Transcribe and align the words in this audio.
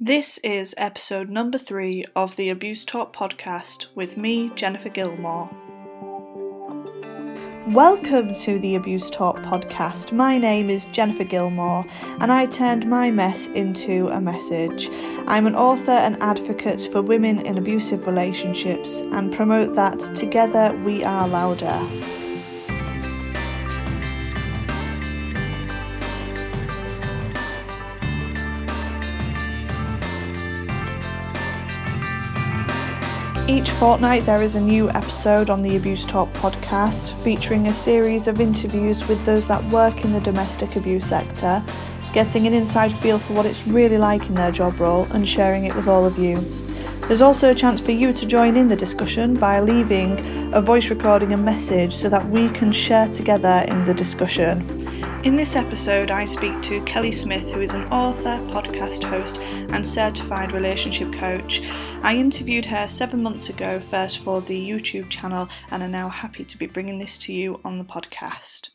This 0.00 0.38
is 0.38 0.74
episode 0.76 1.30
number 1.30 1.56
three 1.56 2.04
of 2.16 2.34
the 2.34 2.50
Abuse 2.50 2.84
Talk 2.84 3.14
podcast 3.14 3.94
with 3.94 4.16
me, 4.16 4.50
Jennifer 4.56 4.88
Gilmore. 4.88 5.48
Welcome 7.68 8.34
to 8.40 8.58
the 8.58 8.74
Abuse 8.74 9.08
Talk 9.08 9.36
podcast. 9.42 10.10
My 10.10 10.36
name 10.36 10.68
is 10.68 10.86
Jennifer 10.86 11.22
Gilmore, 11.22 11.86
and 12.18 12.32
I 12.32 12.46
turned 12.46 12.90
my 12.90 13.12
mess 13.12 13.46
into 13.46 14.08
a 14.08 14.20
message. 14.20 14.90
I'm 15.28 15.46
an 15.46 15.54
author 15.54 15.92
and 15.92 16.20
advocate 16.20 16.88
for 16.90 17.00
women 17.00 17.46
in 17.46 17.56
abusive 17.56 18.08
relationships 18.08 18.98
and 18.98 19.32
promote 19.32 19.76
that 19.76 20.00
together 20.16 20.76
we 20.84 21.04
are 21.04 21.28
louder. 21.28 22.23
Each 33.54 33.70
fortnight, 33.70 34.26
there 34.26 34.42
is 34.42 34.56
a 34.56 34.60
new 34.60 34.90
episode 34.90 35.48
on 35.48 35.62
the 35.62 35.76
Abuse 35.76 36.04
Talk 36.04 36.28
podcast 36.32 37.12
featuring 37.22 37.68
a 37.68 37.72
series 37.72 38.26
of 38.26 38.40
interviews 38.40 39.06
with 39.06 39.24
those 39.24 39.46
that 39.46 39.64
work 39.70 40.04
in 40.04 40.12
the 40.12 40.20
domestic 40.20 40.74
abuse 40.74 41.04
sector, 41.04 41.62
getting 42.12 42.48
an 42.48 42.52
inside 42.52 42.90
feel 42.92 43.16
for 43.16 43.32
what 43.34 43.46
it's 43.46 43.64
really 43.68 43.96
like 43.96 44.26
in 44.26 44.34
their 44.34 44.50
job 44.50 44.80
role 44.80 45.06
and 45.12 45.28
sharing 45.28 45.66
it 45.66 45.76
with 45.76 45.86
all 45.86 46.04
of 46.04 46.18
you. 46.18 46.40
There's 47.06 47.22
also 47.22 47.52
a 47.52 47.54
chance 47.54 47.80
for 47.80 47.92
you 47.92 48.12
to 48.12 48.26
join 48.26 48.56
in 48.56 48.66
the 48.66 48.74
discussion 48.74 49.34
by 49.34 49.60
leaving 49.60 50.18
a 50.52 50.60
voice 50.60 50.90
recording 50.90 51.32
and 51.32 51.44
message 51.44 51.94
so 51.94 52.08
that 52.08 52.28
we 52.28 52.48
can 52.50 52.72
share 52.72 53.06
together 53.06 53.64
in 53.68 53.84
the 53.84 53.94
discussion. 53.94 54.84
In 55.24 55.36
this 55.36 55.56
episode, 55.56 56.10
I 56.10 56.26
speak 56.26 56.60
to 56.62 56.82
Kelly 56.82 57.10
Smith, 57.10 57.50
who 57.50 57.62
is 57.62 57.72
an 57.72 57.84
author, 57.84 58.38
podcast 58.52 59.04
host, 59.04 59.38
and 59.38 59.86
certified 59.86 60.52
relationship 60.52 61.14
coach. 61.14 61.62
I 62.04 62.16
interviewed 62.16 62.66
her 62.66 62.86
seven 62.86 63.22
months 63.22 63.48
ago, 63.48 63.80
first 63.80 64.18
for 64.18 64.42
the 64.42 64.60
YouTube 64.60 65.08
channel, 65.08 65.48
and 65.70 65.82
are 65.82 65.88
now 65.88 66.10
happy 66.10 66.44
to 66.44 66.58
be 66.58 66.66
bringing 66.66 66.98
this 66.98 67.16
to 67.20 67.32
you 67.32 67.62
on 67.64 67.78
the 67.78 67.84
podcast. 67.84 68.68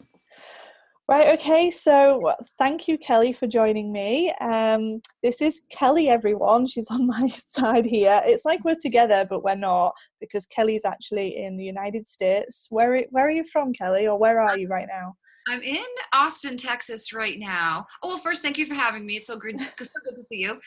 Right, 1.08 1.36
okay, 1.36 1.70
so 1.70 2.34
thank 2.58 2.88
you, 2.88 2.98
Kelly, 2.98 3.32
for 3.32 3.46
joining 3.46 3.92
me. 3.92 4.34
Um, 4.42 5.00
this 5.22 5.44
is 5.44 5.62
Kelly, 5.70 6.10
everyone. 6.10 6.66
She's 6.66 6.90
on 6.90 7.06
my 7.20 7.30
side 7.30 7.86
here. 7.86 8.20
It's 8.26 8.46
like 8.46 8.64
we're 8.64 8.74
together, 8.74 9.28
but 9.30 9.44
we're 9.44 9.54
not 9.54 9.94
because 10.20 10.48
Kelly's 10.48 10.84
actually 10.84 11.38
in 11.38 11.56
the 11.56 11.64
United 11.64 12.08
States. 12.08 12.66
Where, 12.72 13.04
where 13.12 13.28
are 13.28 13.32
you 13.32 13.44
from, 13.44 13.74
Kelly, 13.74 14.08
or 14.08 14.18
where 14.18 14.42
are 14.42 14.58
you 14.58 14.68
right 14.70 14.88
now? 14.92 15.14
I'm 15.50 15.64
in 15.64 15.84
Austin, 16.14 16.58
Texas 16.58 17.12
right 17.12 17.40
now. 17.40 17.84
Oh, 18.04 18.10
well, 18.10 18.18
first, 18.20 18.44
thank 18.44 18.60
you 18.60 18.68
for 18.68 18.76
having 18.76 19.04
me. 19.04 19.16
It's 19.16 19.26
so 19.26 19.36
good, 19.36 19.60
so 19.60 19.66
good 20.04 20.16
to 20.16 20.24
see 20.24 20.38
you. 20.38 20.52
Um, 20.52 20.60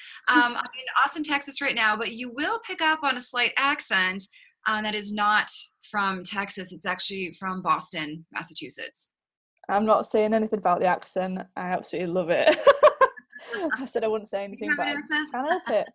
I'm 0.56 0.56
in 0.56 1.04
Austin, 1.04 1.22
Texas 1.22 1.60
right 1.62 1.76
now, 1.76 1.96
but 1.96 2.10
you 2.10 2.32
will 2.34 2.60
pick 2.66 2.82
up 2.82 3.04
on 3.04 3.16
a 3.16 3.20
slight 3.20 3.52
accent 3.56 4.24
uh, 4.66 4.82
that 4.82 4.96
is 4.96 5.12
not 5.12 5.48
from 5.88 6.24
Texas. 6.24 6.72
It's 6.72 6.84
actually 6.84 7.32
from 7.38 7.62
Boston, 7.62 8.26
Massachusetts. 8.32 9.10
I'm 9.68 9.86
not 9.86 10.04
saying 10.04 10.34
anything 10.34 10.58
about 10.58 10.80
the 10.80 10.86
accent. 10.86 11.38
I 11.56 11.68
absolutely 11.70 12.12
love 12.12 12.30
it. 12.30 12.58
I 13.78 13.84
said 13.84 14.02
I 14.02 14.08
wouldn't 14.08 14.30
say 14.30 14.42
anything, 14.44 14.74
but 14.76 14.88
I 14.88 14.94
can't 14.94 15.32
help 15.32 15.62
it. 15.68 15.88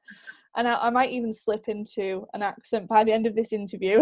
And 0.55 0.65
I, 0.65 0.87
I 0.87 0.89
might 0.91 1.09
even 1.09 1.33
slip 1.33 1.67
into 1.67 2.25
an 2.33 2.41
accent 2.41 2.87
by 2.87 3.03
the 3.03 3.11
end 3.11 3.27
of 3.27 3.35
this 3.35 3.51
interview. 3.51 4.01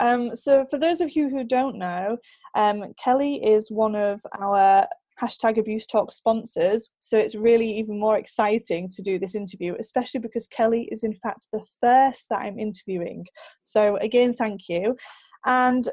Um, 0.00 0.34
so, 0.34 0.64
for 0.64 0.78
those 0.78 1.00
of 1.00 1.16
you 1.16 1.28
who 1.28 1.44
don't 1.44 1.76
know, 1.76 2.18
um, 2.54 2.92
Kelly 3.02 3.36
is 3.36 3.70
one 3.70 3.94
of 3.94 4.20
our 4.38 4.86
hashtag 5.20 5.58
abuse 5.58 5.86
talk 5.86 6.10
sponsors. 6.10 6.90
So 7.00 7.16
it's 7.16 7.34
really 7.34 7.70
even 7.78 7.98
more 7.98 8.18
exciting 8.18 8.88
to 8.90 9.02
do 9.02 9.18
this 9.18 9.34
interview 9.34 9.74
especially 9.78 10.20
because 10.20 10.46
kelly 10.46 10.88
is 10.92 11.04
in 11.04 11.14
fact 11.14 11.46
the 11.52 11.64
first 11.80 12.28
that 12.28 12.40
i'm 12.40 12.58
interviewing. 12.58 13.26
So 13.64 13.96
again 13.96 14.34
thank 14.34 14.68
you. 14.68 14.96
And 15.44 15.88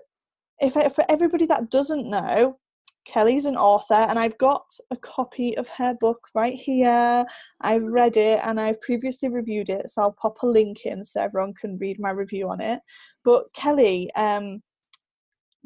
if 0.59 0.73
for 0.73 1.05
everybody 1.09 1.45
that 1.47 1.69
doesn't 1.69 2.09
know, 2.09 2.57
Kelly's 3.05 3.45
an 3.45 3.57
author, 3.57 3.93
and 3.93 4.17
I've 4.17 4.37
got 4.37 4.65
a 4.91 4.97
copy 4.97 5.57
of 5.57 5.69
her 5.69 5.95
book 5.99 6.27
right 6.33 6.55
here. 6.55 7.25
I've 7.61 7.83
read 7.83 8.17
it 8.17 8.39
and 8.43 8.59
I've 8.59 8.79
previously 8.81 9.29
reviewed 9.29 9.69
it, 9.69 9.89
so 9.89 10.03
I'll 10.03 10.11
pop 10.11 10.41
a 10.43 10.47
link 10.47 10.85
in 10.85 11.03
so 11.03 11.21
everyone 11.21 11.53
can 11.53 11.77
read 11.77 11.99
my 11.99 12.11
review 12.11 12.49
on 12.49 12.61
it. 12.61 12.79
But 13.23 13.51
Kelly, 13.53 14.09
um, 14.15 14.61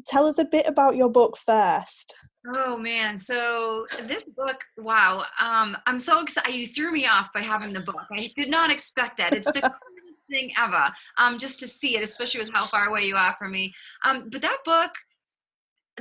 tell 0.06 0.26
us 0.26 0.38
a 0.38 0.44
bit 0.44 0.66
about 0.66 0.96
your 0.96 1.10
book 1.10 1.36
first. 1.44 2.14
Oh 2.54 2.78
man, 2.78 3.18
so 3.18 3.86
this 4.04 4.24
book, 4.24 4.64
wow! 4.78 5.24
Um, 5.40 5.76
I'm 5.86 5.98
so 5.98 6.20
excited. 6.20 6.54
You 6.54 6.68
threw 6.68 6.92
me 6.92 7.06
off 7.06 7.32
by 7.34 7.40
having 7.40 7.72
the 7.72 7.80
book. 7.80 8.06
I 8.12 8.30
did 8.36 8.48
not 8.48 8.70
expect 8.70 9.18
that. 9.18 9.32
It's 9.34 9.46
the 9.46 9.60
coolest 9.60 10.18
thing 10.30 10.52
ever 10.58 10.92
um, 11.18 11.38
just 11.38 11.60
to 11.60 11.68
see 11.68 11.96
it, 11.96 12.02
especially 12.02 12.40
with 12.40 12.50
how 12.54 12.64
far 12.64 12.88
away 12.88 13.04
you 13.04 13.16
are 13.16 13.34
from 13.38 13.52
me. 13.52 13.74
Um, 14.04 14.28
but 14.30 14.42
that 14.42 14.58
book, 14.64 14.92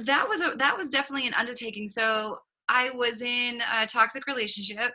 that 0.05 0.27
was 0.27 0.41
a 0.41 0.55
that 0.57 0.77
was 0.77 0.87
definitely 0.87 1.27
an 1.27 1.33
undertaking. 1.33 1.87
So 1.87 2.37
I 2.69 2.89
was 2.91 3.21
in 3.21 3.61
a 3.73 3.87
toxic 3.87 4.27
relationship. 4.27 4.93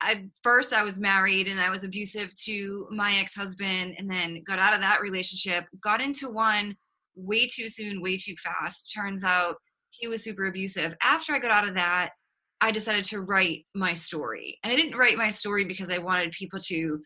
I 0.00 0.26
first 0.42 0.72
I 0.72 0.82
was 0.82 0.98
married 0.98 1.46
and 1.46 1.60
I 1.60 1.70
was 1.70 1.84
abusive 1.84 2.34
to 2.44 2.86
my 2.90 3.18
ex-husband 3.20 3.96
and 3.98 4.10
then 4.10 4.42
got 4.46 4.58
out 4.58 4.74
of 4.74 4.80
that 4.80 5.02
relationship, 5.02 5.64
got 5.82 6.00
into 6.00 6.30
one 6.30 6.76
way 7.14 7.48
too 7.48 7.68
soon, 7.68 8.00
way 8.00 8.16
too 8.16 8.34
fast. 8.42 8.92
Turns 8.94 9.24
out 9.24 9.56
he 9.90 10.08
was 10.08 10.24
super 10.24 10.46
abusive. 10.46 10.94
After 11.02 11.34
I 11.34 11.38
got 11.38 11.50
out 11.50 11.68
of 11.68 11.74
that, 11.74 12.10
I 12.62 12.70
decided 12.70 13.04
to 13.06 13.20
write 13.20 13.66
my 13.74 13.92
story. 13.92 14.58
And 14.62 14.72
I 14.72 14.76
didn't 14.76 14.96
write 14.96 15.18
my 15.18 15.28
story 15.28 15.64
because 15.64 15.90
I 15.90 15.98
wanted 15.98 16.32
people 16.32 16.60
to 16.60 17.00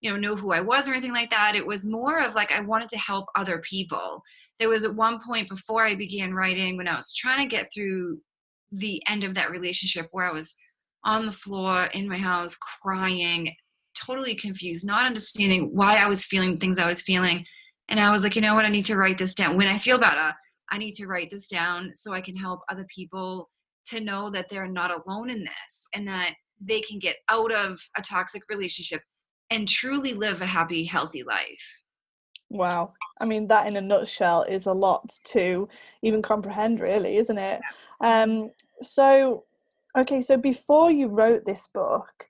you 0.00 0.10
know 0.10 0.16
know 0.16 0.36
who 0.36 0.52
i 0.52 0.60
was 0.60 0.88
or 0.88 0.92
anything 0.92 1.12
like 1.12 1.30
that 1.30 1.54
it 1.54 1.66
was 1.66 1.86
more 1.86 2.20
of 2.20 2.34
like 2.34 2.52
i 2.52 2.60
wanted 2.60 2.88
to 2.88 2.98
help 2.98 3.26
other 3.34 3.60
people 3.68 4.22
there 4.58 4.68
was 4.68 4.84
at 4.84 4.94
one 4.94 5.20
point 5.26 5.48
before 5.48 5.84
i 5.84 5.94
began 5.94 6.34
writing 6.34 6.76
when 6.76 6.88
i 6.88 6.96
was 6.96 7.12
trying 7.12 7.42
to 7.42 7.56
get 7.56 7.68
through 7.72 8.18
the 8.72 9.02
end 9.08 9.24
of 9.24 9.34
that 9.34 9.50
relationship 9.50 10.08
where 10.12 10.26
i 10.26 10.32
was 10.32 10.54
on 11.04 11.26
the 11.26 11.32
floor 11.32 11.84
in 11.94 12.08
my 12.08 12.18
house 12.18 12.56
crying 12.82 13.52
totally 13.94 14.34
confused 14.34 14.86
not 14.86 15.06
understanding 15.06 15.70
why 15.72 15.96
i 15.96 16.08
was 16.08 16.24
feeling 16.24 16.58
things 16.58 16.78
i 16.78 16.88
was 16.88 17.02
feeling. 17.02 17.44
And 17.90 17.98
i 17.98 18.12
was 18.12 18.22
like 18.22 18.36
you 18.36 18.42
know 18.42 18.54
what? 18.54 18.66
I 18.66 18.70
need 18.70 18.84
to 18.86 18.96
write 18.96 19.18
this 19.18 19.34
down. 19.34 19.56
When 19.56 19.66
i 19.68 19.78
feel 19.78 19.98
better 19.98 20.34
i 20.70 20.78
need 20.78 20.92
to 20.92 21.06
write 21.06 21.30
this 21.30 21.48
down 21.48 21.90
so 21.94 22.12
i 22.12 22.20
can 22.20 22.36
help 22.36 22.60
other 22.68 22.86
people 22.94 23.48
to 23.88 24.00
know 24.00 24.30
that 24.30 24.48
they're 24.48 24.68
not 24.68 24.90
alone 24.90 25.30
in 25.30 25.40
this 25.40 25.86
and 25.94 26.06
that 26.06 26.34
they 26.60 26.80
can 26.82 26.98
get 26.98 27.16
out 27.28 27.52
of 27.52 27.80
a 27.96 28.02
toxic 28.02 28.42
relationship 28.48 29.00
and 29.50 29.68
truly 29.68 30.12
live 30.12 30.42
a 30.42 30.46
happy, 30.46 30.84
healthy 30.84 31.22
life. 31.22 31.82
Wow. 32.50 32.94
I 33.20 33.24
mean, 33.24 33.48
that 33.48 33.66
in 33.66 33.76
a 33.76 33.80
nutshell 33.80 34.42
is 34.42 34.66
a 34.66 34.72
lot 34.72 35.18
to 35.24 35.68
even 36.02 36.22
comprehend, 36.22 36.80
really, 36.80 37.16
isn't 37.16 37.38
it? 37.38 37.60
Um, 38.00 38.50
so, 38.80 39.44
okay, 39.96 40.22
so 40.22 40.36
before 40.36 40.90
you 40.90 41.08
wrote 41.08 41.44
this 41.44 41.68
book, 41.68 42.28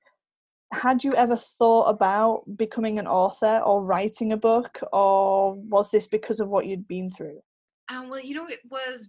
had 0.73 1.05
you 1.05 1.15
ever 1.15 1.37
thought 1.37 1.87
about 1.87 2.45
becoming 2.57 2.99
an 2.99 3.07
author 3.07 3.63
or 3.65 3.85
writing 3.85 4.33
a 4.33 4.37
book, 4.37 4.81
or 4.93 5.55
was 5.55 5.91
this 5.91 6.07
because 6.07 6.41
of 6.41 6.49
what 6.49 6.67
you'd 6.67 6.89
been 6.89 7.11
through? 7.11 7.41
Um, 7.89 8.11
well, 8.11 8.21
you 8.21 8.35
know, 8.35 8.47
it 8.47 8.61
was 8.71 9.09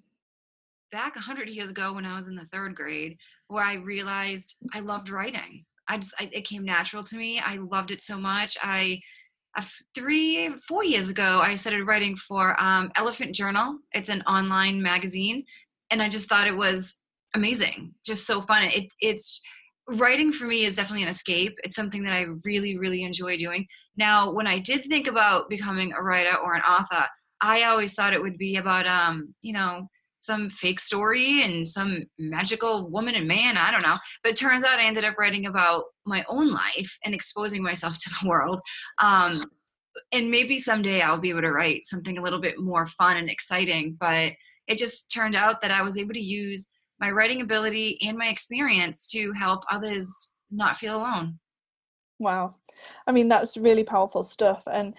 back 0.92 1.16
100 1.16 1.50
years 1.50 1.70
ago 1.70 1.94
when 1.94 2.06
I 2.06 2.18
was 2.18 2.28
in 2.28 2.36
the 2.36 2.48
third 2.52 2.76
grade 2.76 3.18
where 3.48 3.64
I 3.64 3.76
realized 3.76 4.56
I 4.74 4.80
loved 4.80 5.10
writing. 5.10 5.66
I 5.88 5.98
just 5.98 6.14
I, 6.20 6.30
it 6.32 6.46
came 6.46 6.64
natural 6.64 7.04
to 7.04 7.18
me. 7.18 7.40
I 7.40 7.56
loved 7.56 7.92
it 7.92 8.02
so 8.02 8.18
much. 8.18 8.58
I 8.62 9.02
three 9.96 10.50
four 10.68 10.84
years 10.84 11.10
ago 11.10 11.40
I 11.44 11.56
started 11.56 11.86
writing 11.86 12.16
for 12.16 12.56
um, 12.62 12.92
Elephant 12.96 13.36
Journal. 13.36 13.78
It's 13.94 14.10
an 14.10 14.22
online 14.24 14.82
magazine, 14.82 15.44
and 15.92 16.02
I 16.02 16.10
just 16.10 16.28
thought 16.28 16.48
it 16.48 16.56
was 16.56 16.98
amazing, 17.36 17.94
just 18.06 18.26
so 18.26 18.42
fun. 18.42 18.64
It 18.64 18.88
it's 19.00 19.42
writing 19.88 20.32
for 20.32 20.46
me 20.46 20.66
is 20.66 20.76
definitely 20.76 21.04
an 21.04 21.10
escape. 21.10 21.58
It's 21.64 21.76
something 21.76 22.04
that 22.04 22.14
I 22.14 22.28
really 22.46 22.78
really 22.78 23.04
enjoy 23.04 23.38
doing. 23.38 23.66
Now, 23.98 24.34
when 24.34 24.48
I 24.48 24.60
did 24.60 24.86
think 24.86 25.08
about 25.08 25.50
becoming 25.50 25.94
a 25.94 26.02
writer 26.02 26.38
or 26.38 26.54
an 26.54 26.62
author, 26.62 27.06
I 27.42 27.64
always 27.64 27.94
thought 27.94 28.14
it 28.14 28.22
would 28.22 28.38
be 28.38 28.58
about 28.58 28.88
um 28.88 29.34
you 29.42 29.54
know 29.54 29.88
some 30.20 30.50
fake 30.50 30.80
story 30.80 31.44
and 31.44 31.68
some 31.68 32.04
magical 32.18 32.90
woman 32.92 33.16
and 33.16 33.28
man 33.28 33.58
i 33.58 33.72
don't 33.72 33.82
know. 33.82 33.98
But 34.24 34.34
it 34.34 34.38
turns 34.38 34.64
out 34.64 34.80
i 34.80 34.86
ended 34.86 35.06
up 35.06 35.18
writing 35.18 35.46
about 35.46 35.86
my 36.06 36.24
own 36.28 36.52
life 36.52 36.98
and 37.06 37.14
exposing 37.14 37.64
myself 37.64 37.98
to 38.00 38.10
the 38.10 38.28
world. 38.28 38.60
Um, 39.02 39.44
and 40.12 40.32
maybe 40.32 40.60
someday 40.60 41.02
i'll 41.02 41.20
be 41.20 41.30
able 41.30 41.42
to 41.42 41.52
write 41.52 41.84
something 41.84 42.18
a 42.18 42.22
little 42.22 42.40
bit 42.40 42.60
more 42.60 42.86
fun 42.86 43.18
and 43.18 43.30
exciting 43.30 43.98
but 44.00 44.32
it 44.68 44.78
just 44.78 45.12
turned 45.12 45.36
out 45.36 45.60
that 45.62 45.72
i 45.72 45.82
was 45.82 45.98
able 45.98 46.14
to 46.14 46.22
use 46.22 46.70
my 47.00 47.12
writing 47.12 47.42
ability 47.42 47.98
and 48.02 48.18
my 48.18 48.28
experience 48.28 49.08
to 49.08 49.32
help 49.34 49.64
others 49.72 50.32
not 50.52 50.78
feel 50.78 50.98
alone. 50.98 51.40
Wow. 52.20 52.56
I 53.08 53.12
mean 53.12 53.30
that's 53.30 53.56
really 53.56 53.84
powerful 53.84 54.24
stuff 54.24 54.64
and 54.72 54.94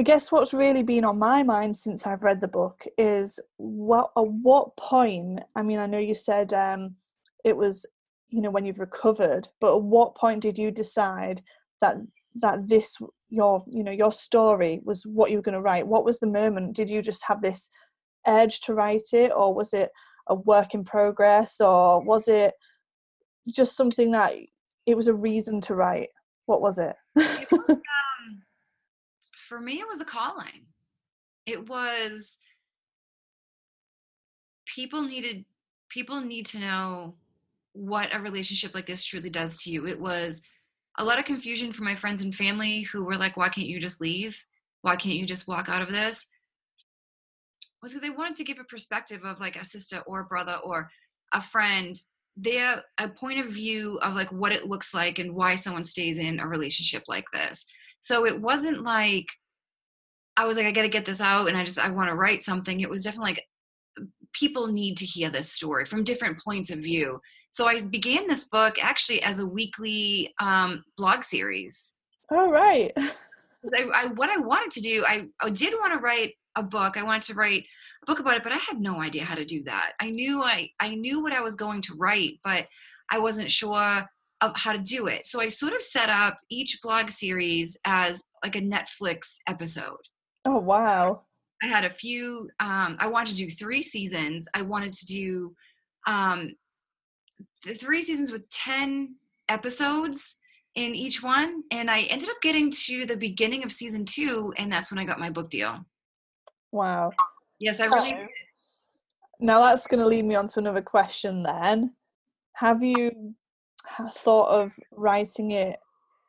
I 0.00 0.02
guess 0.02 0.32
what's 0.32 0.54
really 0.54 0.82
been 0.82 1.04
on 1.04 1.18
my 1.18 1.42
mind 1.42 1.76
since 1.76 2.06
I've 2.06 2.22
read 2.22 2.40
the 2.40 2.48
book 2.48 2.86
is 2.96 3.38
what 3.58 4.10
at 4.16 4.26
what 4.26 4.74
point 4.78 5.40
I 5.54 5.60
mean 5.60 5.78
I 5.78 5.84
know 5.84 5.98
you 5.98 6.14
said 6.14 6.54
um, 6.54 6.96
it 7.44 7.54
was 7.54 7.84
you 8.30 8.40
know 8.40 8.48
when 8.48 8.64
you've 8.64 8.80
recovered 8.80 9.48
but 9.60 9.76
at 9.76 9.82
what 9.82 10.16
point 10.16 10.40
did 10.40 10.56
you 10.56 10.70
decide 10.70 11.42
that 11.82 11.96
that 12.36 12.66
this 12.66 12.96
your 13.28 13.62
you 13.70 13.84
know 13.84 13.90
your 13.90 14.10
story 14.10 14.80
was 14.84 15.02
what 15.02 15.30
you 15.30 15.36
were 15.36 15.42
going 15.42 15.54
to 15.54 15.60
write? 15.60 15.86
What 15.86 16.06
was 16.06 16.18
the 16.18 16.26
moment? 16.26 16.74
Did 16.74 16.88
you 16.88 17.02
just 17.02 17.22
have 17.26 17.42
this 17.42 17.68
urge 18.26 18.60
to 18.60 18.72
write 18.72 19.12
it 19.12 19.30
or 19.36 19.52
was 19.52 19.74
it 19.74 19.90
a 20.28 20.34
work 20.34 20.72
in 20.72 20.82
progress 20.82 21.60
or 21.60 22.02
was 22.02 22.26
it 22.26 22.54
just 23.54 23.76
something 23.76 24.12
that 24.12 24.32
it 24.86 24.96
was 24.96 25.08
a 25.08 25.14
reason 25.14 25.60
to 25.60 25.74
write? 25.74 26.08
What 26.46 26.62
was 26.62 26.78
it, 26.78 26.96
for 29.50 29.60
me 29.60 29.80
it 29.80 29.88
was 29.88 30.00
a 30.00 30.04
calling 30.04 30.64
it 31.44 31.68
was 31.68 32.38
people 34.74 35.02
needed 35.02 35.44
people 35.90 36.20
need 36.20 36.46
to 36.46 36.58
know 36.58 37.14
what 37.72 38.14
a 38.14 38.20
relationship 38.20 38.74
like 38.74 38.86
this 38.86 39.04
truly 39.04 39.30
does 39.30 39.58
to 39.58 39.70
you. 39.70 39.86
It 39.86 40.00
was 40.00 40.40
a 40.98 41.04
lot 41.04 41.18
of 41.18 41.24
confusion 41.24 41.72
for 41.72 41.82
my 41.82 41.94
friends 41.94 42.22
and 42.22 42.34
family 42.34 42.82
who 42.82 43.04
were 43.04 43.16
like, 43.16 43.36
why 43.36 43.48
can't 43.48 43.66
you 43.66 43.80
just 43.80 44.00
leave? 44.00 44.42
Why 44.82 44.96
can't 44.96 45.16
you 45.16 45.26
just 45.26 45.46
walk 45.46 45.68
out 45.68 45.82
of 45.82 45.90
this? 45.90 46.26
Was 47.82 47.92
because 47.92 48.02
they 48.02 48.10
wanted 48.14 48.36
to 48.36 48.44
give 48.44 48.58
a 48.58 48.64
perspective 48.64 49.22
of 49.24 49.40
like 49.40 49.56
a 49.56 49.64
sister 49.64 50.02
or 50.06 50.20
a 50.20 50.24
brother 50.24 50.58
or 50.64 50.90
a 51.32 51.40
friend, 51.40 51.96
their 52.36 52.82
a 52.98 53.08
point 53.08 53.40
of 53.40 53.52
view 53.52 53.98
of 54.02 54.14
like 54.14 54.30
what 54.30 54.52
it 54.52 54.68
looks 54.68 54.92
like 54.92 55.18
and 55.18 55.34
why 55.34 55.54
someone 55.54 55.84
stays 55.84 56.18
in 56.18 56.40
a 56.40 56.46
relationship 56.46 57.04
like 57.08 57.24
this. 57.32 57.64
So 58.00 58.26
it 58.26 58.40
wasn't 58.40 58.82
like 58.82 59.26
I 60.36 60.46
was 60.46 60.56
like, 60.56 60.66
I 60.66 60.72
gotta 60.72 60.88
get 60.88 61.04
this 61.04 61.20
out 61.20 61.48
and 61.48 61.56
I 61.56 61.64
just 61.64 61.78
I 61.78 61.90
want 61.90 62.08
to 62.08 62.16
write 62.16 62.44
something. 62.44 62.80
It 62.80 62.90
was 62.90 63.04
definitely 63.04 63.32
like 63.32 63.46
people 64.32 64.68
need 64.68 64.96
to 64.98 65.04
hear 65.04 65.30
this 65.30 65.52
story 65.52 65.84
from 65.84 66.04
different 66.04 66.42
points 66.42 66.70
of 66.70 66.78
view. 66.78 67.20
So 67.50 67.66
I 67.66 67.80
began 67.80 68.28
this 68.28 68.44
book 68.44 68.82
actually 68.82 69.22
as 69.22 69.40
a 69.40 69.46
weekly 69.46 70.32
um, 70.40 70.84
blog 70.96 71.24
series. 71.24 71.94
Oh, 72.30 72.48
right. 72.48 72.92
I, 73.76 73.86
I, 73.94 74.06
what 74.06 74.30
I 74.30 74.38
wanted 74.38 74.70
to 74.72 74.80
do, 74.80 75.04
I, 75.06 75.26
I 75.40 75.50
did 75.50 75.74
want 75.74 75.92
to 75.92 75.98
write 75.98 76.34
a 76.56 76.62
book. 76.62 76.96
I 76.96 77.02
wanted 77.02 77.22
to 77.24 77.34
write 77.34 77.64
a 78.02 78.06
book 78.06 78.20
about 78.20 78.36
it, 78.36 78.44
but 78.44 78.52
I 78.52 78.56
had 78.56 78.80
no 78.80 79.00
idea 79.00 79.24
how 79.24 79.34
to 79.34 79.44
do 79.44 79.62
that. 79.64 79.92
I 80.00 80.10
knew 80.10 80.42
I, 80.42 80.68
I 80.78 80.94
knew 80.94 81.22
what 81.22 81.32
I 81.32 81.40
was 81.40 81.56
going 81.56 81.82
to 81.82 81.94
write, 81.94 82.38
but 82.44 82.66
I 83.10 83.18
wasn't 83.18 83.50
sure 83.50 84.04
of 84.40 84.52
how 84.56 84.72
to 84.72 84.78
do 84.78 85.08
it. 85.08 85.26
So 85.26 85.40
I 85.40 85.48
sort 85.48 85.74
of 85.74 85.82
set 85.82 86.08
up 86.08 86.38
each 86.50 86.78
blog 86.82 87.10
series 87.10 87.76
as 87.84 88.22
like 88.42 88.56
a 88.56 88.60
Netflix 88.60 89.34
episode. 89.46 89.98
Oh 90.44 90.58
wow. 90.58 91.22
I 91.62 91.66
had 91.66 91.84
a 91.84 91.90
few. 91.90 92.48
Um, 92.58 92.96
I 92.98 93.06
wanted 93.06 93.36
to 93.36 93.44
do 93.44 93.50
three 93.50 93.82
seasons. 93.82 94.48
I 94.54 94.62
wanted 94.62 94.94
to 94.94 95.06
do 95.06 95.54
um, 96.06 96.54
three 97.66 98.02
seasons 98.02 98.32
with 98.32 98.48
ten 98.50 99.16
episodes 99.48 100.36
in 100.74 100.94
each 100.94 101.22
one, 101.22 101.62
and 101.70 101.90
I 101.90 102.02
ended 102.02 102.30
up 102.30 102.40
getting 102.42 102.70
to 102.70 103.04
the 103.04 103.16
beginning 103.16 103.64
of 103.64 103.72
season 103.72 104.04
two, 104.04 104.54
and 104.56 104.72
that's 104.72 104.90
when 104.90 104.98
I 104.98 105.04
got 105.04 105.18
my 105.18 105.30
book 105.30 105.50
deal. 105.50 105.84
Wow. 106.72 107.10
Yes, 107.58 107.80
I 107.80 107.86
really. 107.86 108.28
now 109.38 109.60
that's 109.60 109.86
going 109.86 110.00
to 110.00 110.06
lead 110.06 110.24
me 110.24 110.34
on 110.36 110.46
to 110.46 110.60
another 110.60 110.80
question. 110.80 111.42
Then, 111.42 111.92
have 112.54 112.82
you 112.82 113.34
thought 114.14 114.48
of 114.48 114.78
writing 114.92 115.50
it? 115.50 115.78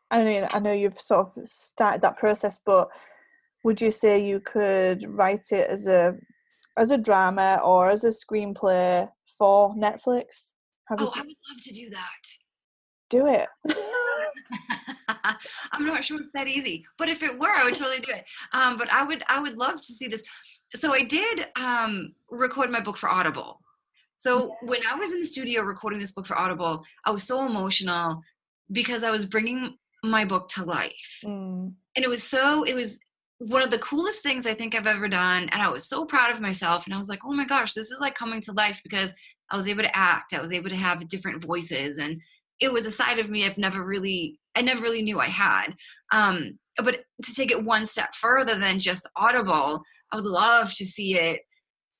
I 0.09 0.25
mean, 0.25 0.47
I 0.51 0.59
know 0.59 0.73
you've 0.73 0.99
sort 0.99 1.29
of 1.37 1.47
started 1.47 2.01
that 2.01 2.17
process, 2.17 2.59
but 2.65 2.89
would 3.63 3.81
you 3.81 3.91
say 3.91 4.23
you 4.23 4.39
could 4.39 5.03
write 5.17 5.51
it 5.51 5.69
as 5.69 5.87
a 5.87 6.15
as 6.77 6.91
a 6.91 6.97
drama 6.97 7.59
or 7.63 7.89
as 7.89 8.03
a 8.03 8.09
screenplay 8.09 9.09
for 9.37 9.75
Netflix? 9.75 10.51
Have 10.89 10.99
oh, 11.01 11.11
I 11.15 11.19
would 11.19 11.27
love 11.27 11.63
to 11.63 11.73
do 11.73 11.89
that. 11.89 12.23
Do 13.09 13.27
it. 13.27 13.47
I'm 15.71 15.85
not 15.85 16.03
sure 16.03 16.19
it's 16.21 16.31
that 16.33 16.47
easy, 16.47 16.85
but 16.97 17.09
if 17.09 17.23
it 17.23 17.37
were, 17.37 17.49
I 17.49 17.63
would 17.65 17.75
totally 17.75 17.99
do 17.99 18.11
it. 18.11 18.25
Um, 18.53 18.77
but 18.77 18.91
I 18.91 19.03
would, 19.03 19.23
I 19.27 19.39
would 19.39 19.57
love 19.57 19.81
to 19.81 19.93
see 19.93 20.07
this. 20.07 20.23
So 20.75 20.93
I 20.93 21.03
did 21.03 21.47
um, 21.55 22.13
record 22.29 22.71
my 22.71 22.79
book 22.79 22.97
for 22.97 23.09
Audible. 23.09 23.59
So 24.17 24.55
when 24.61 24.81
I 24.89 24.95
was 24.95 25.11
in 25.11 25.19
the 25.19 25.25
studio 25.25 25.63
recording 25.63 25.99
this 25.99 26.11
book 26.11 26.27
for 26.27 26.37
Audible, 26.37 26.83
I 27.05 27.11
was 27.11 27.23
so 27.23 27.45
emotional 27.45 28.21
because 28.71 29.03
I 29.03 29.11
was 29.11 29.25
bringing 29.25 29.75
my 30.03 30.25
book 30.25 30.49
to 30.49 30.63
life, 30.63 31.19
mm. 31.23 31.73
and 31.95 32.05
it 32.05 32.09
was 32.09 32.23
so, 32.23 32.63
it 32.63 32.73
was 32.73 32.99
one 33.47 33.63
of 33.63 33.71
the 33.71 33.79
coolest 33.79 34.21
things 34.21 34.45
I 34.45 34.53
think 34.53 34.75
I've 34.75 34.85
ever 34.85 35.07
done. 35.07 35.49
And 35.51 35.63
I 35.63 35.69
was 35.69 35.89
so 35.89 36.05
proud 36.05 36.31
of 36.31 36.41
myself. 36.41 36.85
And 36.85 36.93
I 36.93 36.97
was 36.97 37.07
like, 37.07 37.21
oh 37.25 37.33
my 37.33 37.45
gosh, 37.45 37.73
this 37.73 37.89
is 37.89 37.99
like 37.99 38.13
coming 38.13 38.39
to 38.41 38.51
life 38.51 38.79
because 38.83 39.11
I 39.49 39.57
was 39.57 39.67
able 39.67 39.81
to 39.81 39.97
act. 39.97 40.33
I 40.33 40.41
was 40.41 40.53
able 40.53 40.69
to 40.69 40.75
have 40.75 41.07
different 41.07 41.43
voices. 41.43 41.97
And 41.97 42.21
it 42.59 42.71
was 42.71 42.85
a 42.85 42.91
side 42.91 43.17
of 43.17 43.31
me 43.31 43.45
I've 43.45 43.57
never 43.57 43.83
really, 43.83 44.39
I 44.55 44.61
never 44.61 44.81
really 44.81 45.01
knew 45.01 45.19
I 45.19 45.25
had. 45.25 45.75
Um, 46.11 46.59
but 46.77 46.99
to 47.25 47.33
take 47.33 47.49
it 47.49 47.65
one 47.65 47.87
step 47.87 48.13
further 48.13 48.55
than 48.55 48.79
just 48.79 49.09
Audible, 49.15 49.81
I 50.11 50.17
would 50.17 50.25
love 50.25 50.71
to 50.75 50.85
see 50.85 51.17
it, 51.17 51.41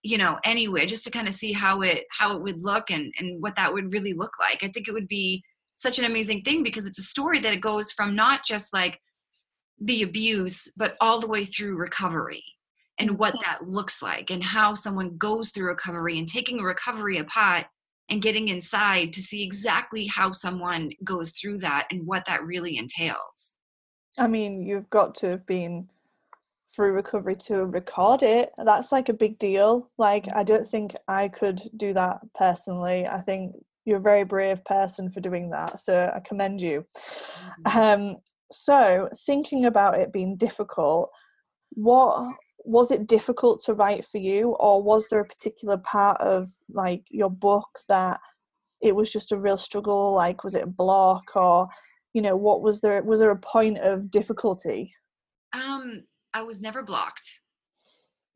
you 0.04 0.20
know, 0.20 0.38
anywhere, 0.44 0.86
just 0.86 1.04
to 1.06 1.12
kind 1.12 1.28
of 1.28 1.34
see 1.34 1.54
how 1.54 1.82
it, 1.82 2.04
how 2.12 2.38
it 2.38 2.44
would 2.44 2.62
look 2.62 2.92
and, 2.92 3.12
and 3.18 3.42
what 3.42 3.56
that 3.56 3.74
would 3.74 3.94
really 3.94 4.14
look 4.14 4.34
like. 4.40 4.64
I 4.64 4.68
think 4.72 4.88
it 4.88 4.94
would 4.94 5.08
be 5.08 5.44
such 5.74 5.98
an 5.98 6.06
amazing 6.06 6.44
thing 6.44 6.62
because 6.62 6.86
it's 6.86 7.00
a 7.00 7.04
story 7.04 7.40
that 7.40 7.54
it 7.54 7.62
goes 7.62 7.92
from 7.92 8.16
not 8.16 8.46
just 8.46 8.72
like, 8.74 9.00
the 9.81 10.04
abuse, 10.04 10.72
but 10.78 10.94
all 11.01 11.19
the 11.19 11.28
way 11.28 11.44
through 11.44 11.75
recovery 11.75 12.44
and 13.00 13.18
what 13.18 13.36
that 13.44 13.63
looks 13.63 14.01
like 14.01 14.30
and 14.30 14.44
how 14.44 14.75
someone 14.75 15.18
goes 15.18 15.50
through 15.50 15.68
recovery 15.68 16.19
and 16.19 16.30
taking 16.30 16.60
a 16.60 16.63
recovery 16.63 17.18
apart 17.18 17.66
and 18.10 18.22
getting 18.22 18.50
inside 18.50 19.12
to 19.13 19.22
see 19.22 19.44
exactly 19.44 20.06
how 20.06 20.31
someone 20.31 20.92
goes 21.04 21.31
through 21.31 21.57
that 21.57 21.88
and 21.89 22.06
what 22.06 22.25
that 22.25 22.44
really 22.44 22.78
entails. 22.78 23.57
I 24.19 24.28
mean, 24.28 24.62
you've 24.62 24.89
got 24.89 25.16
to 25.16 25.30
have 25.30 25.45
been 25.45 25.89
through 26.75 26.92
recovery 26.92 27.36
to 27.36 27.66
record 27.66 28.22
it. 28.22 28.51
That's 28.63 28.92
like 28.92 29.10
a 29.10 29.13
big 29.13 29.39
deal. 29.39 29.89
Like, 29.98 30.28
I 30.33 30.44
don't 30.44 30.68
think 30.68 30.95
I 31.07 31.28
could 31.28 31.62
do 31.75 31.94
that 31.94 32.19
personally. 32.36 33.07
I 33.07 33.22
think 33.22 33.56
you're 33.86 33.98
a 33.98 34.01
very 34.01 34.25
brave 34.25 34.63
person 34.66 35.10
for 35.10 35.22
doing 35.22 35.50
that. 35.51 35.80
So 35.80 36.12
I 36.13 36.19
commend 36.19 36.62
you. 36.62 36.86
Mm-hmm. 37.66 37.80
Um, 37.80 38.18
so 38.51 39.09
thinking 39.25 39.65
about 39.65 40.00
it 40.00 40.12
being 40.12 40.36
difficult 40.38 41.09
what 41.74 42.36
was 42.63 42.92
it 42.92 43.07
difficult 43.07 43.62
to 43.63 43.74
write 43.74 44.06
for 44.06 44.18
you? 44.18 44.51
Or 44.59 44.81
was 44.81 45.07
there 45.07 45.19
a 45.19 45.25
particular 45.25 45.77
part 45.77 46.19
of 46.21 46.50
like 46.69 47.03
your 47.09 47.30
book 47.30 47.80
that 47.88 48.19
it 48.81 48.95
was 48.95 49.12
just 49.12 49.31
a 49.31 49.38
real 49.38 49.57
struggle? 49.57 50.13
Like 50.13 50.44
was 50.44 50.56
it 50.56 50.63
a 50.63 50.68
block? 50.68 51.36
Or 51.36 51.69
you 52.13 52.21
know 52.21 52.36
what 52.36 52.62
was 52.62 52.81
there 52.81 53.01
was 53.03 53.19
there 53.19 53.31
a 53.31 53.38
point 53.38 53.77
of 53.80 54.11
difficulty? 54.11 54.94
Um 55.54 56.04
i 56.33 56.42
was 56.42 56.61
never 56.61 56.83
blocked. 56.83 57.40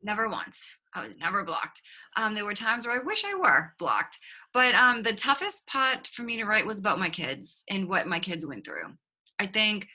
Never 0.02 0.28
once. 0.28 0.70
I 0.94 1.02
was 1.02 1.12
never 1.18 1.44
blocked. 1.44 1.82
Um 2.16 2.34
there 2.34 2.44
were 2.44 2.54
times 2.54 2.86
where 2.86 2.98
i 2.98 3.04
wish 3.04 3.24
i 3.24 3.34
were 3.34 3.74
blocked. 3.78 4.18
But 4.52 4.74
um 4.74 5.02
the 5.02 5.14
toughest 5.14 5.66
part 5.66 6.08
for 6.08 6.22
me 6.22 6.36
to 6.38 6.44
write 6.44 6.66
was 6.66 6.78
about 6.78 6.98
my 6.98 7.10
kids 7.10 7.62
and 7.68 7.88
what 7.88 8.06
my 8.06 8.18
kids 8.18 8.46
went 8.46 8.64
through. 8.64 8.94
I 9.38 9.46
think 9.46 9.86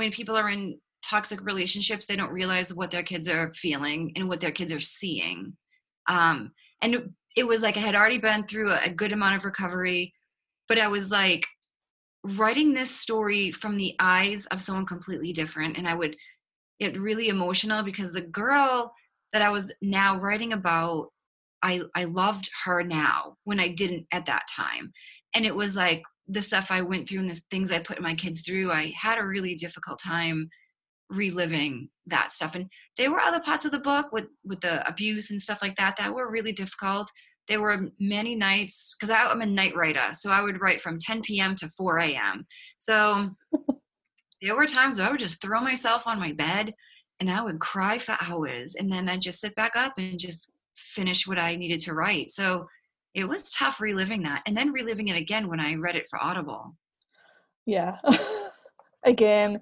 when 0.00 0.10
people 0.10 0.34
are 0.34 0.48
in 0.48 0.80
toxic 1.04 1.44
relationships, 1.44 2.06
they 2.06 2.16
don't 2.16 2.32
realize 2.32 2.72
what 2.72 2.90
their 2.90 3.02
kids 3.02 3.28
are 3.28 3.52
feeling 3.52 4.12
and 4.16 4.30
what 4.30 4.40
their 4.40 4.50
kids 4.50 4.72
are 4.72 4.80
seeing. 4.80 5.54
Um, 6.08 6.52
and 6.80 7.12
it 7.36 7.44
was 7.44 7.60
like 7.60 7.76
I 7.76 7.80
had 7.80 7.94
already 7.94 8.16
been 8.16 8.46
through 8.46 8.72
a, 8.72 8.88
good 8.88 9.12
amount 9.12 9.36
of 9.36 9.44
recovery, 9.44 10.14
but 10.68 10.78
I 10.78 10.88
was 10.88 11.10
like 11.10 11.44
writing 12.24 12.72
this 12.72 12.90
story 12.90 13.52
from 13.52 13.76
the 13.76 13.94
eyes 14.00 14.46
of 14.46 14.62
someone 14.62 14.86
completely 14.86 15.34
different. 15.34 15.76
And 15.76 15.86
I 15.86 15.94
would 15.94 16.16
get 16.80 16.98
really 16.98 17.28
emotional 17.28 17.82
because 17.82 18.14
the 18.14 18.22
girl 18.22 18.94
that 19.34 19.42
I 19.42 19.50
was 19.50 19.70
now 19.82 20.18
writing 20.18 20.54
about, 20.54 21.08
I, 21.62 21.82
I 21.94 22.04
loved 22.04 22.48
her 22.64 22.82
now 22.82 23.36
when 23.44 23.60
I 23.60 23.68
didn't 23.68 24.06
at 24.12 24.24
that 24.26 24.44
time. 24.48 24.92
And 25.34 25.44
it 25.44 25.54
was 25.54 25.76
like 25.76 26.02
the 26.30 26.42
stuff 26.42 26.70
I 26.70 26.80
went 26.80 27.08
through 27.08 27.20
and 27.20 27.28
the 27.28 27.40
things 27.50 27.72
I 27.72 27.80
put 27.80 28.00
my 28.00 28.14
kids 28.14 28.42
through, 28.42 28.70
I 28.70 28.92
had 28.96 29.18
a 29.18 29.26
really 29.26 29.54
difficult 29.54 30.00
time 30.00 30.48
reliving 31.10 31.88
that 32.06 32.32
stuff. 32.32 32.54
And 32.54 32.70
there 32.96 33.10
were 33.10 33.20
other 33.20 33.40
parts 33.40 33.64
of 33.64 33.72
the 33.72 33.80
book 33.80 34.12
with 34.12 34.26
with 34.44 34.60
the 34.60 34.86
abuse 34.88 35.30
and 35.30 35.42
stuff 35.42 35.60
like 35.62 35.76
that 35.76 35.96
that 35.96 36.14
were 36.14 36.30
really 36.30 36.52
difficult. 36.52 37.10
There 37.48 37.60
were 37.60 37.90
many 37.98 38.36
nights 38.36 38.94
because 38.94 39.10
I'm 39.12 39.40
a 39.40 39.46
night 39.46 39.74
writer, 39.74 40.10
so 40.12 40.30
I 40.30 40.40
would 40.40 40.60
write 40.60 40.82
from 40.82 40.98
10 41.00 41.22
p.m. 41.22 41.56
to 41.56 41.68
4 41.68 41.98
a.m. 41.98 42.46
So 42.78 43.30
there 44.42 44.54
were 44.54 44.66
times 44.66 44.98
where 44.98 45.08
I 45.08 45.10
would 45.10 45.20
just 45.20 45.42
throw 45.42 45.60
myself 45.60 46.06
on 46.06 46.20
my 46.20 46.32
bed 46.32 46.74
and 47.18 47.30
I 47.30 47.42
would 47.42 47.58
cry 47.58 47.98
for 47.98 48.16
hours, 48.20 48.76
and 48.76 48.90
then 48.90 49.08
I'd 49.08 49.20
just 49.20 49.40
sit 49.40 49.54
back 49.56 49.72
up 49.74 49.94
and 49.98 50.18
just 50.18 50.52
finish 50.76 51.26
what 51.26 51.38
I 51.38 51.56
needed 51.56 51.80
to 51.80 51.94
write. 51.94 52.30
So 52.30 52.66
it 53.14 53.24
was 53.24 53.50
tough 53.50 53.80
reliving 53.80 54.22
that 54.22 54.42
and 54.46 54.56
then 54.56 54.72
reliving 54.72 55.08
it 55.08 55.16
again 55.16 55.48
when 55.48 55.60
I 55.60 55.74
read 55.74 55.96
it 55.96 56.06
for 56.08 56.22
Audible. 56.22 56.76
Yeah. 57.66 57.98
again, 59.04 59.60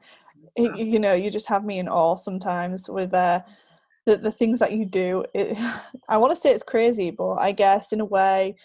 you 0.56 0.98
know, 0.98 1.14
you 1.14 1.30
just 1.30 1.48
have 1.48 1.64
me 1.64 1.78
in 1.78 1.88
awe 1.88 2.16
sometimes 2.16 2.88
with 2.88 3.14
uh, 3.14 3.40
the, 4.06 4.16
the 4.16 4.32
things 4.32 4.58
that 4.58 4.72
you 4.72 4.84
do. 4.84 5.24
It, 5.34 5.56
I 6.08 6.16
want 6.16 6.32
to 6.32 6.40
say 6.40 6.50
it's 6.50 6.62
crazy, 6.62 7.10
but 7.10 7.34
I 7.34 7.52
guess 7.52 7.92
in 7.92 8.00
a 8.00 8.04
way, 8.04 8.56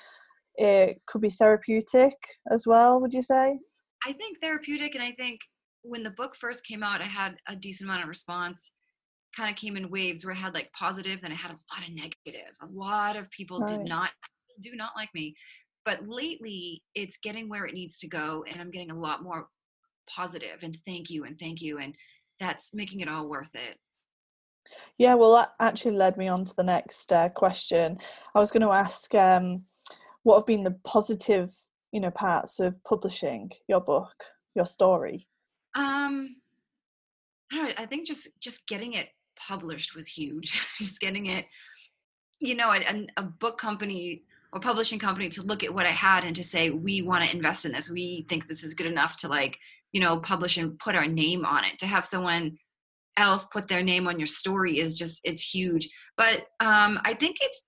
it 0.56 1.02
could 1.06 1.22
be 1.22 1.30
therapeutic 1.30 2.16
as 2.52 2.68
well 2.68 3.02
would 3.02 3.14
you 3.14 3.22
say 3.22 3.58
i 4.06 4.14
think 4.14 4.40
therapeutic 4.40 4.94
and 4.96 5.04
i 5.04 5.12
think 5.12 5.40
when 5.82 6.04
the 6.04 6.12
book 6.12 6.36
first 6.36 6.66
came 6.66 6.84
out 6.84 7.02
i 7.02 7.06
had 7.06 7.36
a 7.48 7.56
decent 7.56 7.90
amount 7.90 8.04
of 8.04 8.10
response 8.10 8.72
kind 9.36 9.50
of 9.50 9.56
came 9.56 9.76
in 9.76 9.90
waves 9.90 10.24
where 10.24 10.34
i 10.34 10.38
had 10.38 10.54
like 10.54 10.72
positive 10.78 11.22
then 11.22 11.32
i 11.32 11.36
had 11.36 11.52
a 11.52 11.58
lot 11.74 11.88
of 11.88 11.94
negative 11.94 12.56
a 12.62 12.68
lot 12.72 13.16
of 13.16 13.30
people 13.32 13.60
right. 13.60 13.70
did 13.70 13.88
not 13.88 14.12
do 14.62 14.72
not 14.76 14.92
like 14.96 15.10
me 15.14 15.36
but 15.86 16.08
lately 16.08 16.82
it's 16.96 17.18
getting 17.18 17.50
where 17.50 17.66
it 17.66 17.74
needs 17.74 17.98
to 17.98 18.08
go 18.08 18.44
and 18.50 18.60
i'm 18.60 18.72
getting 18.72 18.92
a 18.92 19.00
lot 19.00 19.24
more 19.24 19.48
positive 20.08 20.60
and 20.62 20.78
thank 20.86 21.10
you 21.10 21.26
and 21.26 21.38
thank 21.40 21.62
you 21.62 21.80
and 21.80 21.96
that's 22.40 22.74
making 22.74 23.02
it 23.02 23.08
all 23.08 23.30
worth 23.30 23.54
it. 23.54 23.78
Yeah 24.98 25.16
well 25.16 25.34
that 25.36 25.54
actually 25.60 25.96
led 25.96 26.18
me 26.18 26.28
on 26.28 26.46
to 26.46 26.56
the 26.56 26.64
next 26.64 27.12
uh, 27.12 27.30
question. 27.30 27.98
I 28.34 28.40
was 28.40 28.52
going 28.52 28.62
to 28.62 28.72
ask 28.72 29.14
um, 29.16 29.64
what 30.24 30.38
have 30.38 30.46
been 30.46 30.64
the 30.64 30.78
positive 30.84 31.54
you 31.92 32.00
know 32.00 32.12
parts 32.12 32.60
of 32.60 32.82
publishing 32.84 33.52
your 33.68 33.82
book 33.82 34.24
your 34.56 34.66
story? 34.66 35.28
Um 35.76 36.36
I, 37.52 37.56
know, 37.56 37.72
I 37.78 37.86
think 37.86 38.08
just 38.08 38.30
just 38.40 38.66
getting 38.68 38.94
it 38.94 39.10
published 39.36 39.96
was 39.96 40.08
huge. 40.08 40.60
Just 40.78 41.00
getting 41.00 41.28
it 41.28 41.46
you 42.40 42.56
know 42.56 42.72
a, 42.72 43.08
a 43.18 43.24
book 43.24 43.58
company 43.58 44.24
or 44.54 44.60
publishing 44.60 45.00
company 45.00 45.30
to 45.30 45.42
look 45.42 45.64
at 45.64 45.74
what 45.74 45.86
I 45.86 45.92
had 45.92 46.24
and 46.24 46.36
to 46.36 46.44
say, 46.44 46.70
we 46.70 47.02
want 47.02 47.26
to 47.26 47.36
invest 47.36 47.66
in 47.66 47.72
this. 47.72 47.90
We 47.90 48.26
think 48.30 48.48
this 48.48 48.64
is 48.64 48.76
good 48.76 48.86
enough 48.86 49.18
to 49.18 49.28
like, 49.28 49.58
you 49.92 50.00
know, 50.00 50.20
publish 50.20 50.58
and 50.58 50.78
put 50.80 50.96
our 50.96 51.08
name 51.08 51.44
on 51.44 51.66
it. 51.66 51.80
To 51.80 51.88
have 51.88 52.06
someone 52.06 52.58
else 53.18 53.46
put 53.46 53.68
their 53.68 53.84
name 53.84 54.08
on 54.08 54.20
your 54.20 54.28
story 54.28 54.80
is 54.80 54.98
just, 54.98 55.22
it's 55.24 55.42
huge. 55.42 55.90
But 56.18 56.46
um, 56.60 57.00
I 57.04 57.16
think 57.16 57.38
it's 57.42 57.64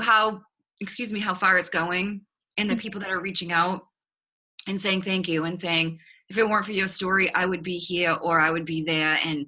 how, 0.00 0.40
excuse 0.80 1.12
me, 1.12 1.20
how 1.20 1.34
far 1.34 1.58
it's 1.58 1.68
going 1.68 2.22
and 2.56 2.70
the 2.70 2.74
mm-hmm. 2.74 2.80
people 2.80 3.00
that 3.00 3.10
are 3.10 3.20
reaching 3.20 3.52
out 3.52 3.82
and 4.68 4.80
saying 4.80 5.02
thank 5.02 5.28
you 5.28 5.44
and 5.44 5.60
saying, 5.60 5.98
if 6.28 6.38
it 6.38 6.48
weren't 6.48 6.64
for 6.64 6.72
your 6.72 6.88
story, 6.88 7.32
I 7.34 7.44
would 7.44 7.62
be 7.62 7.76
here 7.76 8.16
or 8.22 8.40
I 8.40 8.50
would 8.50 8.64
be 8.64 8.82
there. 8.82 9.18
And 9.24 9.46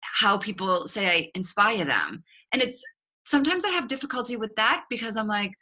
how 0.00 0.38
people 0.38 0.86
say 0.86 1.06
I 1.06 1.30
inspire 1.34 1.84
them. 1.84 2.22
And 2.52 2.62
it's 2.62 2.82
sometimes 3.26 3.64
I 3.64 3.70
have 3.70 3.88
difficulty 3.88 4.36
with 4.36 4.54
that 4.56 4.84
because 4.88 5.16
I'm 5.16 5.26
like, 5.26 5.52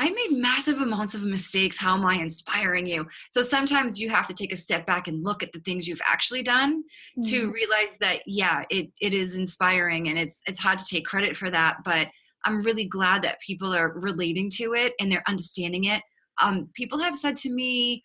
I 0.00 0.08
made 0.08 0.38
massive 0.38 0.80
amounts 0.80 1.14
of 1.14 1.24
mistakes. 1.24 1.76
How 1.76 1.94
am 1.94 2.06
I 2.06 2.14
inspiring 2.14 2.86
you? 2.86 3.06
So 3.32 3.42
sometimes 3.42 4.00
you 4.00 4.08
have 4.08 4.26
to 4.28 4.34
take 4.34 4.50
a 4.50 4.56
step 4.56 4.86
back 4.86 5.08
and 5.08 5.22
look 5.22 5.42
at 5.42 5.52
the 5.52 5.60
things 5.60 5.86
you've 5.86 6.00
actually 6.08 6.42
done 6.42 6.82
mm-hmm. 7.18 7.28
to 7.28 7.52
realize 7.52 7.98
that 7.98 8.20
yeah, 8.26 8.64
it 8.70 8.90
it 9.02 9.12
is 9.12 9.34
inspiring 9.34 10.08
and 10.08 10.18
it's 10.18 10.40
it's 10.46 10.58
hard 10.58 10.78
to 10.78 10.86
take 10.86 11.04
credit 11.04 11.36
for 11.36 11.50
that, 11.50 11.84
but 11.84 12.08
I'm 12.46 12.62
really 12.62 12.86
glad 12.86 13.20
that 13.24 13.42
people 13.46 13.74
are 13.74 13.92
relating 13.92 14.48
to 14.52 14.72
it 14.72 14.94
and 14.98 15.12
they're 15.12 15.28
understanding 15.28 15.84
it. 15.84 16.02
Um, 16.40 16.70
people 16.74 16.98
have 17.00 17.18
said 17.18 17.36
to 17.36 17.50
me 17.50 18.02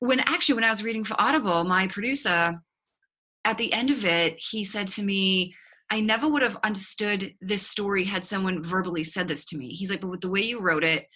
when 0.00 0.18
actually 0.20 0.56
when 0.56 0.64
I 0.64 0.70
was 0.70 0.82
reading 0.82 1.04
for 1.04 1.14
Audible, 1.20 1.62
my 1.62 1.86
producer 1.86 2.60
at 3.44 3.58
the 3.58 3.72
end 3.72 3.92
of 3.92 4.04
it, 4.04 4.34
he 4.38 4.64
said 4.64 4.88
to 4.88 5.04
me, 5.04 5.54
I 5.90 6.00
never 6.00 6.28
would 6.28 6.42
have 6.42 6.58
understood 6.62 7.34
this 7.40 7.66
story 7.66 8.04
had 8.04 8.26
someone 8.26 8.62
verbally 8.62 9.04
said 9.04 9.28
this 9.28 9.44
to 9.46 9.56
me. 9.56 9.68
He's 9.70 9.90
like, 9.90 10.00
but 10.00 10.10
with 10.10 10.20
the 10.20 10.30
way 10.30 10.42
you 10.42 10.60
wrote 10.60 10.84
it, 10.84 11.06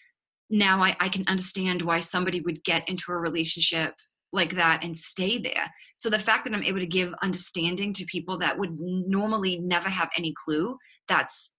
now 0.49 0.83
I, 0.83 0.97
I 1.00 1.09
can 1.09 1.25
understand 1.29 1.83
why 1.83 2.00
somebody 2.00 2.41
would 2.41 2.64
get 2.64 2.88
into 2.88 3.12
a 3.12 3.17
relationship 3.17 3.95
like 4.33 4.57
that 4.57 4.83
and 4.83 4.97
stay 4.97 5.38
there. 5.38 5.71
So 5.99 6.09
the 6.09 6.19
fact 6.19 6.45
that 6.45 6.55
I'm 6.55 6.62
able 6.62 6.81
to 6.81 6.87
give 6.87 7.14
understanding 7.23 7.93
to 7.95 8.05
people 8.07 8.38
that 8.38 8.59
would 8.59 8.76
normally 8.79 9.61
never 9.61 9.88
have 9.88 10.11
any 10.17 10.35
clue, 10.45 10.76
that's 11.07 11.52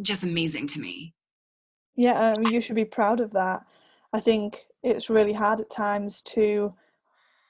just 0.00 0.22
amazing 0.22 0.68
to 0.68 0.80
me. 0.80 1.14
Yeah, 1.96 2.32
um, 2.32 2.46
you 2.46 2.60
should 2.60 2.76
be 2.76 2.84
proud 2.84 3.20
of 3.20 3.32
that. 3.32 3.62
I 4.12 4.20
think 4.20 4.64
it's 4.82 5.10
really 5.10 5.32
hard 5.32 5.60
at 5.60 5.70
times 5.70 6.22
to, 6.22 6.74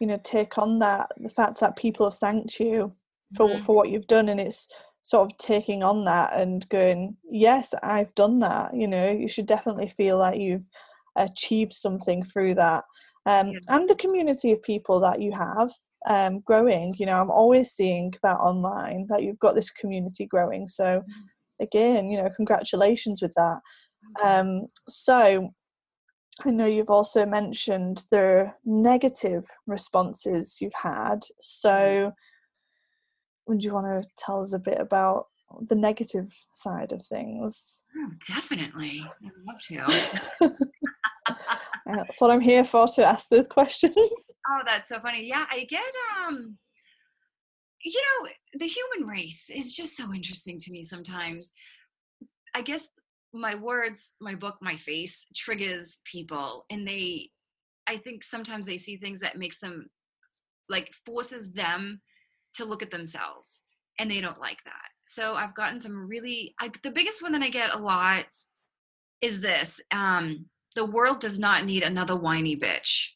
you 0.00 0.06
know, 0.06 0.18
take 0.24 0.58
on 0.58 0.78
that 0.80 1.12
the 1.18 1.28
fact 1.28 1.60
that 1.60 1.76
people 1.76 2.08
have 2.10 2.18
thanked 2.18 2.58
you 2.58 2.94
for 3.36 3.46
mm-hmm. 3.46 3.62
for 3.62 3.76
what 3.76 3.90
you've 3.90 4.08
done, 4.08 4.28
and 4.28 4.40
it's 4.40 4.68
sort 5.02 5.30
of 5.30 5.38
taking 5.38 5.82
on 5.82 6.04
that 6.04 6.34
and 6.34 6.68
going, 6.68 7.16
yes, 7.30 7.74
I've 7.82 8.14
done 8.14 8.40
that. 8.40 8.74
You 8.74 8.86
know, 8.86 9.10
you 9.10 9.28
should 9.28 9.46
definitely 9.46 9.88
feel 9.88 10.18
like 10.18 10.38
you've 10.38 10.68
achieved 11.16 11.72
something 11.72 12.22
through 12.22 12.54
that. 12.54 12.84
Um. 13.26 13.52
And 13.68 13.88
the 13.88 13.94
community 13.96 14.52
of 14.52 14.62
people 14.62 15.00
that 15.00 15.20
you 15.20 15.32
have 15.32 15.70
um, 16.06 16.40
growing. 16.40 16.94
You 16.98 17.06
know, 17.06 17.20
I'm 17.20 17.30
always 17.30 17.72
seeing 17.72 18.12
that 18.22 18.36
online 18.36 19.06
that 19.08 19.22
you've 19.22 19.38
got 19.38 19.54
this 19.54 19.70
community 19.70 20.26
growing. 20.26 20.66
So, 20.66 20.84
mm-hmm. 20.84 21.62
again, 21.62 22.10
you 22.10 22.22
know, 22.22 22.28
congratulations 22.36 23.20
with 23.22 23.34
that. 23.34 23.58
Um, 24.22 24.66
so, 24.88 25.50
I 26.44 26.50
know 26.50 26.66
you've 26.66 26.90
also 26.90 27.26
mentioned 27.26 28.04
the 28.10 28.52
negative 28.64 29.44
responses 29.66 30.58
you've 30.60 30.72
had. 30.80 31.20
So, 31.40 32.12
would 33.46 33.64
you 33.64 33.74
want 33.74 34.02
to 34.02 34.08
tell 34.16 34.42
us 34.42 34.52
a 34.52 34.58
bit 34.58 34.80
about 34.80 35.26
the 35.68 35.74
negative 35.74 36.32
side 36.52 36.92
of 36.92 37.04
things? 37.06 37.80
Oh, 37.96 38.10
definitely. 38.28 39.04
I'd 39.24 39.32
love 39.46 39.90
to. 40.38 40.56
that's 41.86 42.20
what 42.20 42.30
I'm 42.30 42.40
here 42.40 42.64
for 42.64 42.86
to 42.88 43.04
ask 43.04 43.28
those 43.28 43.48
questions. 43.48 43.96
Oh, 44.52 44.62
that's 44.66 44.88
so 44.88 44.98
funny. 44.98 45.28
Yeah, 45.28 45.44
I 45.48 45.64
get 45.68 45.82
um 46.26 46.58
you 47.84 48.02
know, 48.02 48.28
the 48.58 48.66
human 48.66 49.08
race 49.08 49.44
is 49.48 49.74
just 49.74 49.96
so 49.96 50.12
interesting 50.12 50.58
to 50.58 50.72
me 50.72 50.82
sometimes. 50.82 51.52
I 52.54 52.62
guess 52.62 52.88
my 53.32 53.54
words, 53.54 54.12
my 54.20 54.34
book, 54.34 54.56
my 54.60 54.76
face 54.76 55.26
triggers 55.36 56.00
people 56.04 56.64
and 56.70 56.88
they 56.88 57.30
I 57.86 57.98
think 57.98 58.24
sometimes 58.24 58.66
they 58.66 58.78
see 58.78 58.96
things 58.96 59.20
that 59.20 59.38
makes 59.38 59.60
them 59.60 59.88
like 60.68 60.90
forces 61.04 61.52
them 61.52 62.00
to 62.54 62.64
look 62.64 62.82
at 62.82 62.90
themselves 62.90 63.62
and 63.98 64.10
they 64.10 64.20
don't 64.20 64.40
like 64.40 64.58
that. 64.64 64.88
So 65.06 65.34
i've 65.34 65.54
gotten 65.54 65.80
some 65.80 66.08
really 66.08 66.54
I, 66.60 66.70
the 66.82 66.92
biggest 66.92 67.22
one 67.22 67.32
that 67.32 67.42
i 67.42 67.48
get 67.48 67.74
a 67.74 67.78
lot 67.78 68.26
is 69.20 69.40
this 69.40 69.80
um, 69.92 70.46
the 70.76 70.86
world 70.86 71.20
does 71.20 71.38
not 71.38 71.64
need 71.64 71.82
another 71.82 72.16
whiny 72.16 72.56
bitch. 72.56 73.08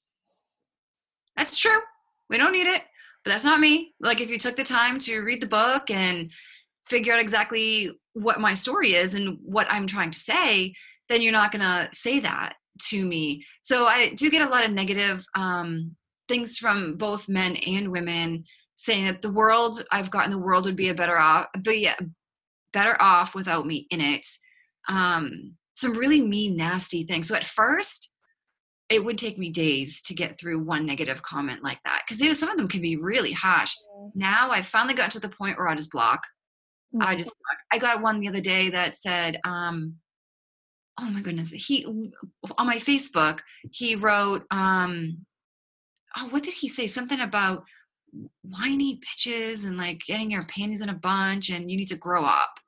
That's 1.36 1.56
true. 1.56 1.80
We 2.28 2.36
don't 2.36 2.52
need 2.52 2.66
it 2.66 2.82
but 3.24 3.30
that's 3.30 3.44
not 3.44 3.60
me. 3.60 3.94
Like 4.00 4.20
if 4.20 4.28
you 4.28 4.38
took 4.38 4.56
the 4.56 4.64
time 4.64 4.98
to 5.00 5.20
read 5.20 5.40
the 5.40 5.46
book 5.46 5.90
and 5.90 6.30
figure 6.86 7.14
out 7.14 7.20
exactly 7.20 7.98
what 8.12 8.40
my 8.40 8.54
story 8.54 8.92
is 8.92 9.14
and 9.14 9.38
what 9.42 9.66
i'm 9.70 9.86
trying 9.86 10.10
to 10.10 10.18
say 10.18 10.74
then 11.08 11.20
you're 11.20 11.32
not 11.32 11.52
going 11.52 11.62
to 11.62 11.88
say 11.92 12.20
that 12.20 12.54
to 12.80 13.04
me. 13.04 13.44
So 13.62 13.86
i 13.86 14.14
do 14.14 14.30
get 14.30 14.46
a 14.46 14.50
lot 14.50 14.64
of 14.64 14.70
negative 14.70 15.24
um, 15.34 15.96
things 16.28 16.58
from 16.58 16.96
both 16.96 17.28
men 17.28 17.56
and 17.56 17.90
women 17.90 18.44
saying 18.76 19.06
that 19.06 19.22
the 19.22 19.32
world 19.32 19.84
I've 19.90 20.10
gotten 20.10 20.30
the 20.30 20.38
world 20.38 20.66
would 20.66 20.76
be 20.76 20.88
a 20.88 20.94
better 20.94 21.18
off, 21.18 21.46
but 21.62 21.78
yeah, 21.78 21.96
better 22.72 22.96
off 23.00 23.34
without 23.34 23.66
me 23.66 23.86
in 23.90 24.00
it. 24.00 24.26
Um, 24.88 25.54
some 25.74 25.96
really 25.96 26.20
mean, 26.20 26.56
nasty 26.56 27.04
things. 27.04 27.28
So 27.28 27.34
at 27.34 27.44
first, 27.44 28.12
it 28.90 29.02
would 29.02 29.16
take 29.16 29.38
me 29.38 29.50
days 29.50 30.02
to 30.02 30.14
get 30.14 30.38
through 30.38 30.62
one 30.62 30.84
negative 30.84 31.22
comment 31.22 31.64
like 31.64 31.78
that 31.84 32.02
because 32.06 32.38
some 32.38 32.50
of 32.50 32.56
them 32.56 32.68
can 32.68 32.82
be 32.82 32.96
really 32.96 33.32
harsh. 33.32 33.74
Now 34.14 34.50
I've 34.50 34.66
finally 34.66 34.94
gotten 34.94 35.12
to 35.12 35.20
the 35.20 35.34
point 35.34 35.58
where 35.58 35.68
I 35.68 35.74
just 35.74 35.90
block. 35.90 36.20
Mm-hmm. 36.94 37.02
I 37.02 37.16
just 37.16 37.30
block. 37.30 37.58
I 37.72 37.78
got 37.78 38.02
one 38.02 38.20
the 38.20 38.28
other 38.28 38.40
day 38.40 38.70
that 38.70 38.96
said, 38.96 39.40
um, 39.44 39.94
"Oh 41.00 41.06
my 41.06 41.22
goodness!" 41.22 41.50
He 41.50 41.86
on 41.86 42.66
my 42.66 42.76
Facebook 42.76 43.40
he 43.72 43.96
wrote, 43.96 44.44
um, 44.50 45.24
"Oh, 46.16 46.28
what 46.28 46.42
did 46.42 46.54
he 46.54 46.68
say? 46.68 46.86
Something 46.86 47.20
about." 47.20 47.64
Whiny 48.42 49.00
bitches 49.00 49.64
and 49.64 49.76
like 49.76 50.00
getting 50.06 50.30
your 50.30 50.47
panties 50.47 50.80
in 50.80 50.88
a 50.88 50.94
bunch 50.94 51.50
and 51.50 51.71
you 51.71 51.76
need 51.76 51.88
to 51.88 51.97
grow 51.97 52.25
up. 52.25 52.59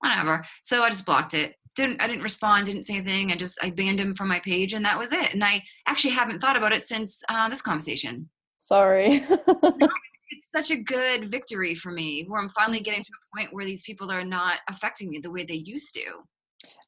Whatever. 0.00 0.44
So 0.62 0.82
I 0.82 0.90
just 0.90 1.06
blocked 1.06 1.34
it. 1.34 1.54
Didn't 1.76 2.02
I 2.02 2.06
didn't 2.06 2.22
respond, 2.22 2.66
didn't 2.66 2.84
say 2.84 2.96
anything. 2.96 3.30
I 3.30 3.36
just 3.36 3.58
I 3.62 3.70
banned 3.70 4.00
him 4.00 4.14
from 4.14 4.28
my 4.28 4.40
page 4.40 4.72
and 4.72 4.84
that 4.84 4.98
was 4.98 5.12
it. 5.12 5.34
And 5.34 5.44
I 5.44 5.62
actually 5.86 6.14
haven't 6.14 6.40
thought 6.40 6.56
about 6.56 6.72
it 6.72 6.86
since 6.86 7.22
uh, 7.28 7.48
this 7.48 7.62
conversation. 7.62 8.28
Sorry. 8.58 9.20
it's 9.26 10.48
such 10.54 10.70
a 10.70 10.76
good 10.76 11.30
victory 11.30 11.74
for 11.74 11.90
me 11.90 12.24
where 12.28 12.40
I'm 12.40 12.50
finally 12.50 12.80
getting 12.80 13.02
to 13.02 13.10
a 13.10 13.38
point 13.38 13.54
where 13.54 13.64
these 13.64 13.82
people 13.82 14.10
are 14.10 14.24
not 14.24 14.58
affecting 14.68 15.10
me 15.10 15.18
the 15.18 15.30
way 15.30 15.44
they 15.44 15.54
used 15.54 15.94
to. 15.94 16.04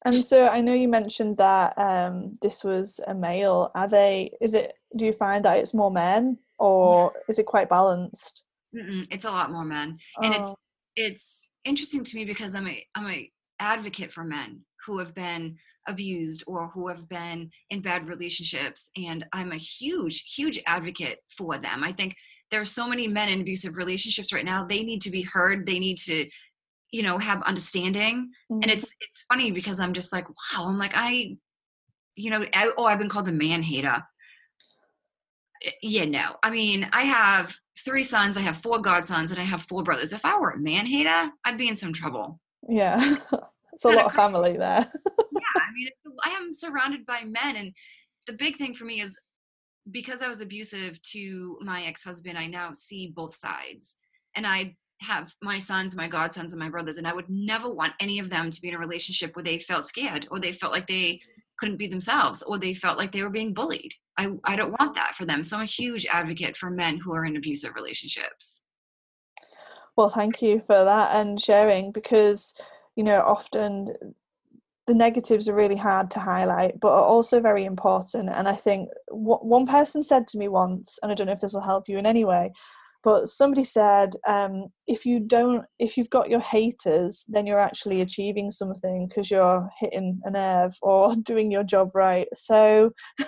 And 0.05 0.23
so 0.23 0.47
I 0.47 0.61
know 0.61 0.73
you 0.73 0.87
mentioned 0.87 1.37
that 1.37 1.77
um, 1.77 2.33
this 2.41 2.63
was 2.63 2.99
a 3.07 3.13
male. 3.13 3.71
Are 3.73 3.87
they? 3.87 4.31
Is 4.41 4.53
it? 4.53 4.73
Do 4.95 5.05
you 5.05 5.13
find 5.13 5.45
that 5.45 5.59
it's 5.59 5.73
more 5.73 5.91
men 5.91 6.37
or 6.63 7.11
is 7.27 7.39
it 7.39 7.45
quite 7.45 7.69
balanced? 7.69 8.43
Mm-mm, 8.73 9.05
it's 9.11 9.25
a 9.25 9.31
lot 9.31 9.51
more 9.51 9.65
men, 9.65 9.99
and 10.21 10.33
oh. 10.33 10.37
it's 10.37 10.55
it's 10.95 11.49
interesting 11.65 12.03
to 12.05 12.15
me 12.15 12.23
because 12.23 12.55
I'm 12.55 12.67
a 12.67 12.85
I'm 12.95 13.07
a 13.07 13.29
advocate 13.59 14.13
for 14.13 14.23
men 14.23 14.61
who 14.85 14.97
have 14.99 15.13
been 15.13 15.57
abused 15.87 16.43
or 16.47 16.69
who 16.69 16.87
have 16.87 17.09
been 17.09 17.51
in 17.69 17.81
bad 17.81 18.07
relationships, 18.07 18.89
and 18.95 19.25
I'm 19.33 19.51
a 19.51 19.57
huge 19.57 20.23
huge 20.35 20.61
advocate 20.65 21.19
for 21.37 21.57
them. 21.57 21.83
I 21.83 21.91
think 21.91 22.15
there 22.49 22.61
are 22.61 22.65
so 22.65 22.87
many 22.87 23.07
men 23.07 23.29
in 23.29 23.41
abusive 23.41 23.75
relationships 23.75 24.31
right 24.31 24.45
now. 24.45 24.63
They 24.63 24.83
need 24.83 25.01
to 25.01 25.11
be 25.11 25.23
heard. 25.23 25.65
They 25.65 25.79
need 25.79 25.97
to 26.05 26.27
you 26.91 27.03
know 27.03 27.17
have 27.17 27.41
understanding 27.43 28.29
mm-hmm. 28.51 28.61
and 28.61 28.71
it's 28.71 28.83
it's 28.83 29.25
funny 29.27 29.49
because 29.49 29.79
i'm 29.79 29.93
just 29.93 30.13
like 30.13 30.29
wow 30.29 30.67
i'm 30.67 30.77
like 30.77 30.91
i 30.93 31.35
you 32.15 32.29
know, 32.29 32.45
I, 32.53 32.71
oh, 32.77 32.85
I've 32.85 32.99
been 32.99 33.09
called 33.09 33.27
a 33.27 33.31
man 33.31 33.63
hater. 33.63 34.03
Yeah, 35.81 36.05
no. 36.05 36.35
I 36.43 36.49
mean, 36.49 36.87
I 36.93 37.03
have 37.03 37.55
three 37.85 38.03
sons, 38.03 38.37
I 38.37 38.41
have 38.41 38.57
four 38.57 38.81
godsons, 38.81 39.31
and 39.31 39.39
I 39.39 39.43
have 39.43 39.63
four 39.63 39.83
brothers. 39.83 40.13
If 40.13 40.25
I 40.25 40.37
were 40.37 40.51
a 40.51 40.59
man 40.59 40.85
hater, 40.85 41.29
I'd 41.45 41.57
be 41.57 41.69
in 41.69 41.75
some 41.75 41.93
trouble. 41.93 42.39
Yeah. 42.67 43.15
it's 43.73 43.85
a 43.85 43.89
lot 43.89 44.05
of 44.05 44.13
family 44.13 44.57
there. 44.57 44.79
yeah, 44.79 45.41
I 45.55 45.71
mean, 45.73 45.89
I 46.23 46.31
am 46.31 46.53
surrounded 46.53 47.05
by 47.05 47.23
men, 47.23 47.55
and 47.55 47.73
the 48.27 48.33
big 48.33 48.57
thing 48.57 48.73
for 48.73 48.85
me 48.85 49.01
is 49.01 49.19
because 49.91 50.21
I 50.21 50.27
was 50.27 50.41
abusive 50.41 51.01
to 51.11 51.57
my 51.61 51.83
ex 51.83 52.03
husband, 52.03 52.37
I 52.37 52.47
now 52.47 52.71
see 52.73 53.13
both 53.15 53.35
sides. 53.35 53.97
And 54.35 54.47
I 54.47 54.75
have 55.01 55.33
my 55.41 55.59
sons, 55.59 55.95
my 55.95 56.07
godsons, 56.07 56.53
and 56.53 56.59
my 56.59 56.69
brothers, 56.69 56.97
and 56.97 57.07
I 57.07 57.13
would 57.13 57.29
never 57.29 57.73
want 57.73 57.93
any 57.99 58.19
of 58.19 58.29
them 58.29 58.49
to 58.49 58.61
be 58.61 58.69
in 58.69 58.75
a 58.75 58.79
relationship 58.79 59.35
where 59.35 59.43
they 59.43 59.59
felt 59.59 59.87
scared 59.87 60.27
or 60.31 60.39
they 60.39 60.53
felt 60.53 60.71
like 60.71 60.87
they 60.87 61.19
couldn't 61.57 61.77
be 61.77 61.87
themselves 61.87 62.41
or 62.43 62.57
they 62.57 62.73
felt 62.73 62.97
like 62.97 63.11
they 63.11 63.21
were 63.21 63.29
being 63.29 63.53
bullied. 63.53 63.93
I, 64.17 64.29
I 64.43 64.55
don't 64.55 64.75
want 64.79 64.95
that 64.95 65.15
for 65.15 65.25
them. 65.25 65.43
So 65.43 65.57
I'm 65.57 65.63
a 65.63 65.65
huge 65.65 66.05
advocate 66.07 66.57
for 66.57 66.69
men 66.69 66.97
who 66.97 67.13
are 67.13 67.25
in 67.25 67.37
abusive 67.37 67.75
relationships. 67.75 68.61
Well, 69.95 70.09
thank 70.09 70.41
you 70.41 70.59
for 70.59 70.83
that 70.83 71.15
and 71.15 71.39
sharing 71.39 71.91
because, 71.91 72.53
you 72.95 73.03
know, 73.03 73.21
often 73.21 73.89
the 74.87 74.93
negatives 74.93 75.47
are 75.47 75.55
really 75.55 75.77
hard 75.77 76.11
to 76.11 76.19
highlight, 76.19 76.79
but 76.79 76.91
are 76.91 77.03
also 77.03 77.39
very 77.39 77.63
important. 77.63 78.29
And 78.29 78.47
I 78.47 78.55
think 78.55 78.89
what 79.09 79.45
one 79.45 79.65
person 79.65 80.03
said 80.03 80.27
to 80.27 80.37
me 80.37 80.47
once, 80.47 80.99
and 81.01 81.11
I 81.11 81.15
don't 81.15 81.27
know 81.27 81.33
if 81.33 81.39
this 81.39 81.53
will 81.53 81.61
help 81.61 81.87
you 81.87 81.97
in 81.97 82.05
any 82.05 82.25
way, 82.25 82.51
but 83.03 83.27
somebody 83.27 83.63
said 83.63 84.15
um, 84.27 84.67
if 84.87 85.05
you 85.05 85.19
don't 85.19 85.65
if 85.79 85.97
you've 85.97 86.09
got 86.09 86.29
your 86.29 86.39
haters 86.39 87.25
then 87.27 87.45
you're 87.45 87.59
actually 87.59 88.01
achieving 88.01 88.49
something 88.49 89.07
because 89.07 89.29
you're 89.29 89.69
hitting 89.79 90.19
a 90.23 90.31
nerve 90.31 90.77
or 90.81 91.13
doing 91.23 91.51
your 91.51 91.63
job 91.63 91.91
right 91.93 92.27
so 92.33 92.91
i 93.19 93.23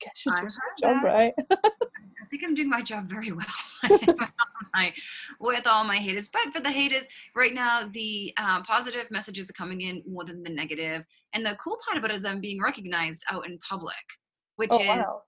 guess 0.00 0.22
you're 0.24 0.36
doing 0.36 0.48
your 0.80 0.92
job 0.92 1.02
that. 1.02 1.08
right 1.08 1.34
I 2.22 2.26
think 2.28 2.42
I'm 2.44 2.54
doing 2.54 2.70
my 2.70 2.80
job 2.80 3.08
very 3.08 3.32
well 3.32 3.98
with 5.40 5.66
all 5.66 5.84
my 5.84 5.96
haters. 5.96 6.30
But 6.32 6.52
for 6.54 6.60
the 6.60 6.70
haters, 6.70 7.06
right 7.36 7.52
now 7.52 7.86
the 7.92 8.32
uh, 8.38 8.62
positive 8.62 9.10
messages 9.10 9.50
are 9.50 9.52
coming 9.52 9.82
in 9.82 10.02
more 10.08 10.24
than 10.24 10.42
the 10.42 10.50
negative. 10.50 11.04
And 11.34 11.44
the 11.44 11.56
cool 11.62 11.78
part 11.84 11.98
about 11.98 12.10
it 12.10 12.16
is 12.16 12.24
I'm 12.24 12.40
being 12.40 12.62
recognized 12.62 13.24
out 13.30 13.46
in 13.46 13.58
public, 13.58 13.94
which 14.56 14.70
oh, 14.72 14.80
is 14.80 14.88
wow. 14.88 15.22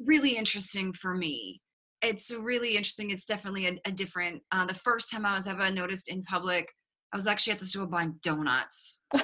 really 0.00 0.36
interesting 0.36 0.92
for 0.92 1.14
me 1.14 1.60
it's 2.02 2.32
really 2.32 2.76
interesting. 2.76 3.10
It's 3.10 3.24
definitely 3.24 3.66
a, 3.66 3.78
a 3.84 3.92
different. 3.92 4.42
Uh, 4.52 4.64
the 4.64 4.74
first 4.74 5.10
time 5.10 5.26
I 5.26 5.36
was 5.36 5.46
ever 5.46 5.70
noticed 5.70 6.08
in 6.08 6.22
public, 6.24 6.72
I 7.12 7.16
was 7.16 7.26
actually 7.26 7.54
at 7.54 7.58
the 7.58 7.66
store 7.66 7.86
buying 7.86 8.18
donuts, 8.22 9.00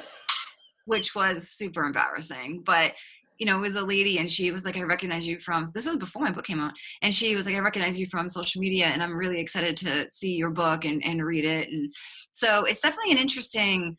which 0.87 1.15
was 1.15 1.51
super 1.55 1.85
embarrassing. 1.85 2.63
But 2.65 2.95
you 3.39 3.47
know, 3.47 3.59
it 3.59 3.63
was 3.63 3.75
a 3.75 3.83
lady, 3.83 4.19
and 4.19 4.31
she 4.31 4.51
was 4.51 4.65
like, 4.65 4.77
"I 4.77 4.83
recognize 4.83 5.27
you 5.27 5.39
from." 5.39 5.67
This 5.75 5.87
was 5.87 5.97
before 5.97 6.23
my 6.23 6.31
book 6.31 6.47
came 6.47 6.61
out, 6.61 6.73
and 7.03 7.15
she 7.15 7.35
was 7.35 7.47
like, 7.47 7.55
"I 7.55 7.61
recognize 7.61 7.99
you 7.99 8.07
from 8.07 8.29
social 8.29 8.61
media, 8.61 8.87
and 8.87 9.03
I'm 9.03 9.17
really 9.17 9.41
excited 9.41 9.77
to 9.79 10.09
see 10.11 10.35
your 10.35 10.51
book 10.51 10.85
and 10.85 11.05
and 11.05 11.25
read 11.25 11.45
it." 11.45 11.69
And 11.69 11.93
so 12.33 12.65
it's 12.65 12.81
definitely 12.81 13.13
an 13.13 13.19
interesting. 13.19 13.97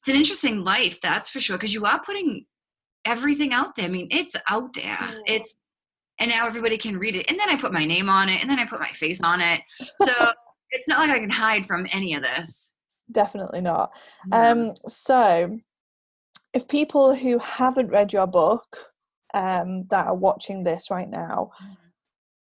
It's 0.00 0.08
an 0.08 0.16
interesting 0.16 0.62
life, 0.62 1.00
that's 1.00 1.28
for 1.28 1.40
sure, 1.40 1.56
because 1.56 1.74
you 1.74 1.84
are 1.84 2.00
putting 2.04 2.44
everything 3.04 3.52
out 3.52 3.74
there. 3.74 3.86
I 3.86 3.88
mean, 3.88 4.06
it's 4.12 4.36
out 4.48 4.72
there. 4.74 5.20
It's 5.26 5.54
and 6.18 6.30
now 6.30 6.46
everybody 6.46 6.78
can 6.78 6.98
read 6.98 7.14
it. 7.14 7.26
And 7.28 7.38
then 7.38 7.48
I 7.48 7.56
put 7.56 7.72
my 7.72 7.84
name 7.84 8.08
on 8.08 8.28
it, 8.28 8.40
and 8.40 8.50
then 8.50 8.58
I 8.58 8.64
put 8.64 8.80
my 8.80 8.92
face 8.92 9.20
on 9.22 9.40
it. 9.40 9.60
So 10.02 10.30
it's 10.70 10.88
not 10.88 11.00
like 11.00 11.10
I 11.10 11.18
can 11.18 11.30
hide 11.30 11.66
from 11.66 11.86
any 11.92 12.14
of 12.14 12.22
this. 12.22 12.74
Definitely 13.10 13.60
not. 13.60 13.90
Um, 14.32 14.74
so, 14.86 15.58
if 16.52 16.68
people 16.68 17.14
who 17.14 17.38
haven't 17.38 17.88
read 17.88 18.12
your 18.12 18.26
book 18.26 18.90
um, 19.32 19.84
that 19.84 20.06
are 20.06 20.14
watching 20.14 20.62
this 20.62 20.90
right 20.90 21.08
now, 21.08 21.50
mm. 21.62 21.76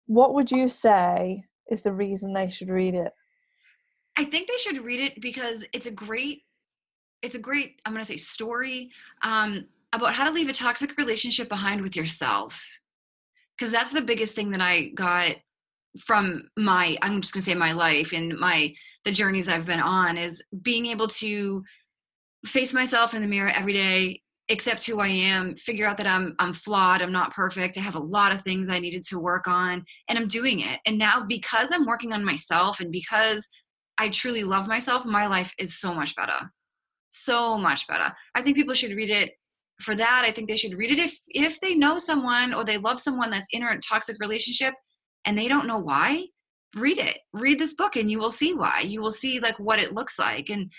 what 0.07 0.33
would 0.33 0.51
you 0.51 0.67
say 0.67 1.43
is 1.69 1.81
the 1.81 1.91
reason 1.91 2.33
they 2.33 2.49
should 2.49 2.69
read 2.69 2.95
it? 2.95 3.11
I 4.17 4.25
think 4.25 4.47
they 4.47 4.57
should 4.57 4.83
read 4.83 4.99
it 4.99 5.21
because 5.21 5.65
it's 5.73 5.85
a 5.85 5.91
great, 5.91 6.41
it's 7.21 7.35
a 7.35 7.39
great, 7.39 7.79
I'm 7.85 7.93
going 7.93 8.03
to 8.03 8.11
say 8.11 8.17
story 8.17 8.89
um, 9.21 9.67
about 9.93 10.13
how 10.13 10.25
to 10.25 10.31
leave 10.31 10.49
a 10.49 10.53
toxic 10.53 10.97
relationship 10.97 11.47
behind 11.47 11.81
with 11.81 11.95
yourself 11.95 12.61
because 13.57 13.71
that's 13.71 13.91
the 13.91 14.01
biggest 14.01 14.35
thing 14.35 14.51
that 14.51 14.61
I 14.61 14.89
got 14.95 15.35
from 15.99 16.43
my 16.57 16.97
I'm 17.01 17.21
just 17.21 17.33
gonna 17.33 17.43
say 17.43 17.55
my 17.55 17.71
life 17.71 18.13
and 18.13 18.37
my 18.37 18.73
the 19.05 19.11
journeys 19.11 19.47
I've 19.47 19.65
been 19.65 19.79
on 19.79 20.17
is 20.17 20.43
being 20.61 20.85
able 20.87 21.07
to 21.07 21.63
face 22.45 22.73
myself 22.73 23.13
in 23.13 23.21
the 23.21 23.27
mirror 23.27 23.51
every 23.55 23.73
day 23.73 24.21
accept 24.49 24.85
who 24.85 24.99
I 24.99 25.09
am, 25.09 25.55
figure 25.55 25.85
out 25.85 25.97
that 25.97 26.07
I'm 26.07 26.35
I'm 26.39 26.53
flawed, 26.53 27.01
I'm 27.01 27.11
not 27.11 27.33
perfect, 27.33 27.77
I 27.77 27.81
have 27.81 27.95
a 27.95 27.99
lot 27.99 28.31
of 28.31 28.41
things 28.41 28.69
I 28.69 28.79
needed 28.79 29.03
to 29.07 29.19
work 29.19 29.47
on 29.47 29.83
and 30.07 30.17
I'm 30.17 30.27
doing 30.27 30.61
it. 30.61 30.79
And 30.85 30.97
now 30.97 31.23
because 31.27 31.69
I'm 31.71 31.85
working 31.85 32.13
on 32.13 32.23
myself 32.23 32.79
and 32.79 32.91
because 32.91 33.47
I 33.97 34.09
truly 34.09 34.43
love 34.43 34.67
myself, 34.67 35.05
my 35.05 35.27
life 35.27 35.53
is 35.57 35.79
so 35.79 35.93
much 35.93 36.15
better. 36.15 36.51
So 37.09 37.57
much 37.57 37.87
better. 37.87 38.13
I 38.35 38.41
think 38.41 38.55
people 38.55 38.75
should 38.75 38.95
read 38.95 39.09
it 39.09 39.31
for 39.81 39.95
that 39.95 40.23
i 40.25 40.31
think 40.31 40.49
they 40.49 40.57
should 40.57 40.77
read 40.77 40.91
it. 40.91 40.99
If 40.99 41.19
if 41.27 41.59
they 41.59 41.75
know 41.75 41.97
someone 41.97 42.53
or 42.53 42.63
they 42.63 42.77
love 42.77 42.99
someone 42.99 43.29
that's 43.29 43.49
in 43.51 43.63
a 43.63 43.79
toxic 43.79 44.17
relationship 44.19 44.73
and 45.25 45.37
they 45.37 45.47
don't 45.47 45.67
know 45.67 45.79
why 45.79 46.25
read 46.75 46.97
it. 46.97 47.19
Read 47.33 47.59
this 47.59 47.73
book 47.73 47.95
and 47.95 48.09
you 48.09 48.19
will 48.19 48.31
see 48.31 48.53
why. 48.53 48.81
You 48.81 49.01
will 49.01 49.11
see 49.11 49.39
like 49.39 49.57
what 49.59 49.79
it 49.79 49.93
looks 49.93 50.19
like. 50.19 50.49
And 50.49 50.71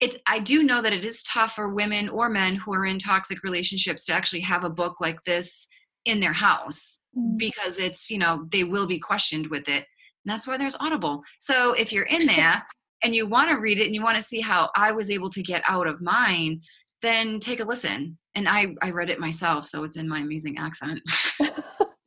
it's 0.00 0.16
i 0.26 0.38
do 0.40 0.64
know 0.64 0.82
that 0.82 0.92
it 0.92 1.04
is 1.04 1.22
tough 1.22 1.54
for 1.54 1.74
women 1.74 2.08
or 2.08 2.28
men 2.28 2.56
who 2.56 2.74
are 2.74 2.86
in 2.86 2.98
toxic 2.98 3.42
relationships 3.44 4.04
to 4.04 4.12
actually 4.12 4.40
have 4.40 4.64
a 4.64 4.70
book 4.70 5.00
like 5.00 5.22
this 5.22 5.68
in 6.06 6.18
their 6.18 6.32
house 6.32 6.98
mm. 7.16 7.38
because 7.38 7.78
it's 7.78 8.10
you 8.10 8.18
know 8.18 8.44
they 8.50 8.64
will 8.64 8.86
be 8.86 8.98
questioned 8.98 9.46
with 9.48 9.68
it. 9.68 9.86
And 10.24 10.32
that's 10.32 10.46
why 10.46 10.56
there's 10.56 10.76
audible. 10.80 11.22
So 11.40 11.72
if 11.74 11.92
you're 11.92 12.06
in 12.06 12.26
there 12.36 12.64
and 13.04 13.14
you 13.14 13.28
want 13.28 13.50
to 13.50 13.56
read 13.56 13.78
it 13.78 13.86
and 13.86 13.94
you 13.94 14.02
want 14.02 14.16
to 14.16 14.28
see 14.28 14.40
how 14.40 14.70
i 14.76 14.92
was 14.92 15.10
able 15.10 15.30
to 15.30 15.42
get 15.42 15.62
out 15.66 15.86
of 15.86 16.00
mine 16.00 16.60
then 17.02 17.40
take 17.40 17.60
a 17.60 17.64
listen. 17.64 18.18
And 18.34 18.48
I, 18.48 18.68
I 18.80 18.90
read 18.90 19.10
it 19.10 19.20
myself, 19.20 19.66
so 19.66 19.84
it's 19.84 19.96
in 19.96 20.08
my 20.08 20.20
amazing 20.20 20.56
accent. 20.58 21.00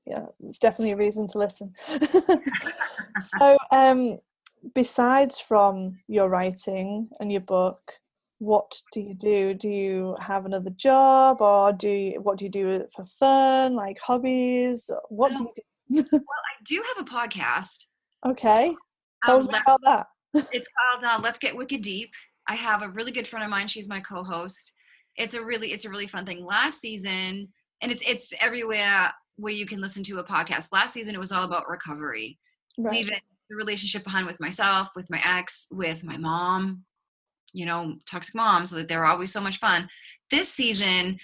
yeah, 0.08 0.26
it's 0.44 0.60
definitely 0.60 0.94
a 0.94 0.98
reason 0.98 1.28
to 1.28 1.38
listen. 1.38 1.74
so, 3.38 3.58
um, 3.72 4.18
besides 4.74 5.40
from 5.40 5.98
your 6.08 6.30
writing 6.30 7.10
and 7.20 7.32
your 7.32 7.42
book, 7.42 7.94
what 8.40 8.82
do 8.92 9.02
you 9.02 9.14
do? 9.14 9.54
Do 9.54 9.70
you 9.70 10.18
have 10.20 10.46
another 10.46 10.72
job, 10.72 11.42
or 11.42 11.72
do 11.74 11.90
you, 11.90 12.22
what 12.22 12.38
do 12.38 12.46
you 12.46 12.52
do 12.52 12.86
for 12.94 13.06
fun, 13.06 13.76
like 13.76 14.00
hobbies? 14.00 14.90
What 15.10 15.36
do 15.36 15.50
you 15.90 16.04
do? 16.04 16.08
well, 16.12 16.22
I 16.24 16.64
do 16.66 16.84
have 16.96 17.06
a 17.06 17.10
podcast. 17.10 17.86
Okay, 18.26 18.76
tell 19.24 19.36
um, 19.36 19.42
us 19.42 19.60
about 19.62 19.82
that. 19.84 20.08
it's 20.34 20.68
called 20.92 21.04
uh, 21.06 21.20
Let's 21.24 21.40
Get 21.40 21.56
Wicked 21.56 21.82
Deep. 21.82 22.10
I 22.48 22.56
have 22.56 22.82
a 22.82 22.90
really 22.90 23.12
good 23.12 23.28
friend 23.28 23.44
of 23.44 23.50
mine. 23.50 23.68
She's 23.68 23.90
my 23.90 24.00
co-host, 24.02 24.74
it's 25.18 25.34
a 25.34 25.44
really 25.44 25.72
it's 25.72 25.86
a 25.86 25.90
really 25.90 26.08
fun 26.08 26.26
thing. 26.26 26.44
Last 26.44 26.82
season, 26.82 27.48
and 27.82 27.92
it's 27.92 28.04
it's 28.06 28.34
everywhere 28.40 29.14
where 29.38 29.54
you 29.54 29.66
can 29.66 29.82
listen 29.82 30.04
to 30.04 30.20
a 30.20 30.24
podcast. 30.24 30.72
Last 30.72 30.94
season, 30.94 31.16
it 31.16 31.20
was 31.20 31.32
all 31.32 31.44
about 31.44 31.70
recovery, 31.70 32.40
right. 32.78 32.94
leaving 32.94 33.20
the 33.50 33.56
relationship 33.56 34.04
behind 34.04 34.28
with 34.28 34.40
myself, 34.40 34.90
with 34.96 35.10
my 35.10 35.22
ex, 35.26 35.68
with 35.72 36.04
my 36.04 36.18
mom. 36.18 36.84
You 37.54 37.66
know, 37.66 37.96
toxic 38.10 38.36
mom, 38.36 38.66
so 38.66 38.76
that 38.76 38.90
they're 38.90 39.06
always 39.06 39.32
so 39.32 39.40
much 39.40 39.60
fun. 39.60 39.88
This 40.30 40.50
season, 40.50 41.18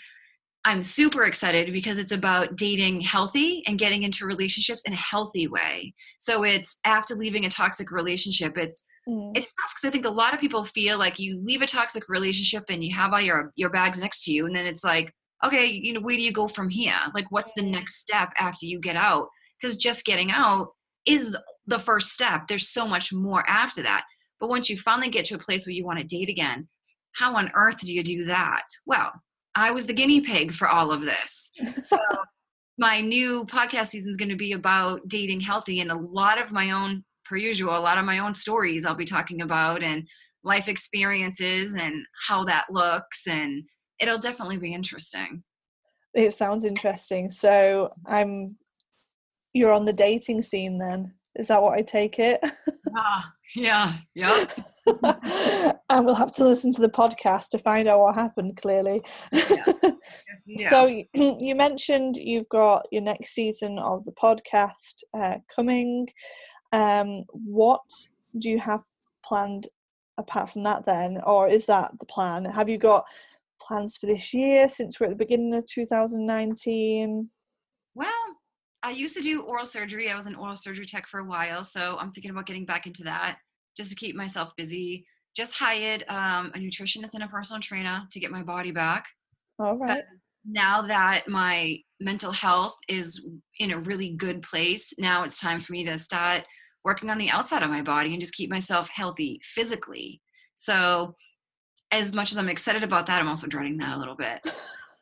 I'm 0.63 0.81
super 0.81 1.23
excited 1.23 1.73
because 1.73 1.97
it's 1.97 2.11
about 2.11 2.55
dating 2.55 3.01
healthy 3.01 3.63
and 3.67 3.79
getting 3.79 4.03
into 4.03 4.25
relationships 4.25 4.83
in 4.85 4.93
a 4.93 4.97
healthy 4.97 5.47
way. 5.47 5.93
So 6.19 6.43
it's 6.43 6.77
after 6.85 7.15
leaving 7.15 7.45
a 7.45 7.49
toxic 7.49 7.91
relationship, 7.91 8.57
it's 8.57 8.83
Mm. 9.11 9.35
It's 9.35 9.53
tough 9.53 9.73
because 9.75 9.89
I 9.89 9.91
think 9.91 10.05
a 10.05 10.09
lot 10.09 10.33
of 10.33 10.39
people 10.39 10.65
feel 10.65 10.97
like 10.97 11.19
you 11.19 11.41
leave 11.43 11.61
a 11.61 11.67
toxic 11.67 12.07
relationship 12.07 12.63
and 12.69 12.83
you 12.83 12.95
have 12.95 13.13
all 13.13 13.21
your 13.21 13.51
your 13.55 13.69
bags 13.69 13.99
next 13.99 14.23
to 14.23 14.31
you, 14.31 14.45
and 14.45 14.55
then 14.55 14.65
it's 14.65 14.83
like, 14.83 15.13
okay, 15.43 15.65
you 15.65 15.93
know, 15.93 15.99
where 15.99 16.15
do 16.15 16.21
you 16.21 16.31
go 16.31 16.47
from 16.47 16.69
here? 16.69 16.95
Like, 17.13 17.25
what's 17.29 17.51
the 17.55 17.63
next 17.63 17.99
step 17.99 18.29
after 18.37 18.65
you 18.65 18.79
get 18.79 18.95
out? 18.95 19.27
Because 19.61 19.75
just 19.77 20.05
getting 20.05 20.31
out 20.31 20.69
is 21.05 21.35
the 21.67 21.79
first 21.79 22.09
step. 22.09 22.47
There's 22.47 22.69
so 22.69 22.87
much 22.87 23.11
more 23.11 23.43
after 23.49 23.83
that. 23.83 24.05
But 24.39 24.49
once 24.49 24.69
you 24.69 24.77
finally 24.77 25.09
get 25.09 25.25
to 25.25 25.35
a 25.35 25.39
place 25.39 25.65
where 25.65 25.73
you 25.73 25.85
want 25.85 25.99
to 25.99 26.05
date 26.05 26.29
again, 26.29 26.67
how 27.13 27.35
on 27.35 27.51
earth 27.53 27.79
do 27.79 27.93
you 27.93 28.03
do 28.03 28.25
that? 28.25 28.63
Well, 28.85 29.11
I 29.55 29.71
was 29.71 29.85
the 29.85 29.93
guinea 29.93 30.21
pig 30.21 30.53
for 30.53 30.67
all 30.67 30.91
of 30.91 31.03
this. 31.03 31.51
So 31.81 31.97
my 32.77 33.01
new 33.01 33.45
podcast 33.45 33.89
season 33.89 34.11
is 34.11 34.17
going 34.17 34.29
to 34.29 34.37
be 34.37 34.53
about 34.53 35.07
dating 35.07 35.41
healthy 35.41 35.81
and 35.81 35.91
a 35.91 35.95
lot 35.95 36.41
of 36.41 36.51
my 36.51 36.71
own 36.71 37.03
per 37.31 37.37
usual, 37.37 37.77
a 37.77 37.79
lot 37.79 37.97
of 37.97 38.03
my 38.03 38.19
own 38.19 38.35
stories 38.35 38.85
I'll 38.85 38.93
be 38.93 39.05
talking 39.05 39.41
about 39.41 39.81
and 39.81 40.05
life 40.43 40.67
experiences 40.67 41.73
and 41.75 42.05
how 42.27 42.43
that 42.43 42.65
looks. 42.69 43.25
And 43.25 43.63
it'll 44.01 44.19
definitely 44.19 44.57
be 44.57 44.73
interesting. 44.73 45.41
It 46.13 46.33
sounds 46.33 46.65
interesting. 46.65 47.31
So 47.31 47.93
I'm, 48.05 48.57
you're 49.53 49.71
on 49.71 49.85
the 49.85 49.93
dating 49.93 50.41
scene 50.41 50.77
then. 50.77 51.13
Is 51.35 51.47
that 51.47 51.61
what 51.61 51.79
I 51.79 51.83
take 51.83 52.19
it? 52.19 52.41
ah, 52.97 53.31
yeah, 53.55 53.99
yeah. 54.13 54.45
and 55.89 56.05
we'll 56.05 56.15
have 56.15 56.35
to 56.35 56.43
listen 56.43 56.73
to 56.73 56.81
the 56.81 56.89
podcast 56.89 57.47
to 57.51 57.59
find 57.59 57.87
out 57.87 58.01
what 58.01 58.15
happened, 58.15 58.57
clearly. 58.57 59.01
Yeah. 59.31 59.65
Yeah. 60.47 60.69
so, 60.69 61.03
you 61.13 61.55
mentioned 61.55 62.17
you've 62.17 62.49
got 62.49 62.85
your 62.91 63.03
next 63.03 63.33
season 63.33 63.79
of 63.79 64.03
the 64.03 64.11
podcast 64.11 64.95
uh, 65.13 65.37
coming. 65.55 66.07
Um, 66.71 67.23
what 67.31 67.81
do 68.37 68.49
you 68.49 68.59
have 68.59 68.83
planned 69.25 69.67
apart 70.17 70.49
from 70.51 70.63
that, 70.63 70.85
then? 70.85 71.21
Or 71.25 71.47
is 71.47 71.65
that 71.65 71.91
the 71.99 72.05
plan? 72.05 72.45
Have 72.45 72.69
you 72.69 72.77
got 72.77 73.05
plans 73.61 73.97
for 73.97 74.07
this 74.07 74.33
year 74.33 74.67
since 74.67 74.99
we're 74.99 75.07
at 75.07 75.11
the 75.11 75.15
beginning 75.15 75.53
of 75.55 75.65
2019? 75.65 77.29
Well, 77.95 78.37
I 78.83 78.91
used 78.91 79.15
to 79.15 79.21
do 79.21 79.41
oral 79.43 79.65
surgery. 79.65 80.09
I 80.09 80.15
was 80.15 80.27
an 80.27 80.35
oral 80.35 80.55
surgery 80.55 80.85
tech 80.85 81.07
for 81.07 81.19
a 81.19 81.25
while, 81.25 81.63
so 81.63 81.97
I'm 81.99 82.11
thinking 82.11 82.31
about 82.31 82.47
getting 82.47 82.65
back 82.65 82.87
into 82.87 83.03
that 83.03 83.37
just 83.77 83.89
to 83.89 83.95
keep 83.95 84.15
myself 84.15 84.51
busy. 84.57 85.05
Just 85.35 85.53
hired 85.53 86.03
um, 86.09 86.51
a 86.55 86.57
nutritionist 86.57 87.13
and 87.13 87.23
a 87.23 87.27
personal 87.27 87.61
trainer 87.61 88.03
to 88.11 88.19
get 88.19 88.31
my 88.31 88.41
body 88.41 88.71
back. 88.71 89.05
All 89.59 89.77
right. 89.77 89.87
But 89.87 90.05
now 90.45 90.81
that 90.81 91.27
my 91.27 91.77
mental 91.99 92.31
health 92.31 92.75
is 92.89 93.25
in 93.59 93.71
a 93.71 93.79
really 93.79 94.15
good 94.15 94.41
place, 94.41 94.91
now 94.97 95.23
it's 95.23 95.39
time 95.39 95.61
for 95.61 95.71
me 95.71 95.85
to 95.85 95.97
start 95.97 96.43
working 96.83 97.09
on 97.09 97.17
the 97.17 97.29
outside 97.29 97.63
of 97.63 97.69
my 97.69 97.81
body 97.81 98.11
and 98.11 98.21
just 98.21 98.33
keep 98.33 98.49
myself 98.49 98.89
healthy 98.93 99.39
physically. 99.43 100.21
So, 100.55 101.15
as 101.91 102.13
much 102.13 102.31
as 102.31 102.37
I'm 102.37 102.49
excited 102.49 102.83
about 102.83 103.05
that, 103.07 103.19
I'm 103.19 103.27
also 103.27 103.47
dreading 103.47 103.77
that 103.77 103.97
a 103.97 103.99
little 103.99 104.15
bit. 104.15 104.39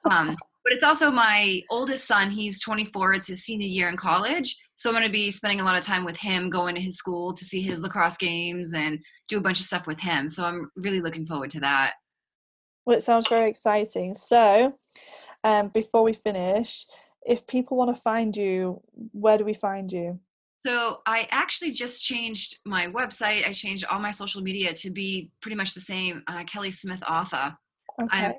Um, 0.10 0.36
but 0.64 0.74
it's 0.74 0.84
also 0.84 1.12
my 1.12 1.62
oldest 1.70 2.08
son. 2.08 2.32
He's 2.32 2.62
24. 2.62 3.14
It's 3.14 3.28
his 3.28 3.44
senior 3.44 3.68
year 3.68 3.90
in 3.90 3.98
college. 3.98 4.58
So 4.76 4.90
I'm 4.90 4.96
going 4.96 5.06
to 5.06 5.12
be 5.12 5.30
spending 5.30 5.60
a 5.60 5.64
lot 5.64 5.78
of 5.78 5.84
time 5.84 6.06
with 6.06 6.18
him, 6.18 6.50
going 6.50 6.74
to 6.76 6.82
his 6.82 6.96
school 6.96 7.34
to 7.34 7.44
see 7.44 7.62
his 7.62 7.82
lacrosse 7.82 8.18
games 8.18 8.74
and 8.74 9.00
do 9.28 9.38
a 9.38 9.42
bunch 9.42 9.60
of 9.60 9.66
stuff 9.66 9.86
with 9.86 10.00
him. 10.00 10.30
So 10.30 10.44
I'm 10.44 10.72
really 10.78 11.02
looking 11.02 11.26
forward 11.26 11.52
to 11.52 11.60
that. 11.60 11.96
Well, 12.86 12.98
it 12.98 13.04
sounds 13.04 13.28
very 13.28 13.50
exciting. 13.50 14.16
So, 14.16 14.76
um, 15.44 15.68
before 15.70 16.04
we 16.04 16.14
finish, 16.14 16.86
if 17.26 17.46
people 17.46 17.78
want 17.78 17.96
to 17.96 18.02
find 18.02 18.36
you, 18.36 18.82
where 19.12 19.38
do 19.38 19.46
we 19.46 19.54
find 19.54 19.92
you? 19.92 20.20
So 20.66 20.98
I 21.06 21.28
actually 21.32 21.72
just 21.72 22.04
changed 22.04 22.60
my 22.66 22.88
website. 22.88 23.48
I 23.48 23.54
changed 23.54 23.86
all 23.86 24.00
my 24.00 24.12
social 24.12 24.42
media 24.42 24.74
to 24.74 24.90
be 24.90 25.32
pretty 25.42 25.56
much 25.56 25.74
the 25.74 25.82
same. 25.82 26.24
Uh, 26.28 26.44
Kelly 26.44 26.72
Smith 26.72 27.02
Author. 27.08 27.56
Okay. 28.02 28.28
I'm, 28.28 28.34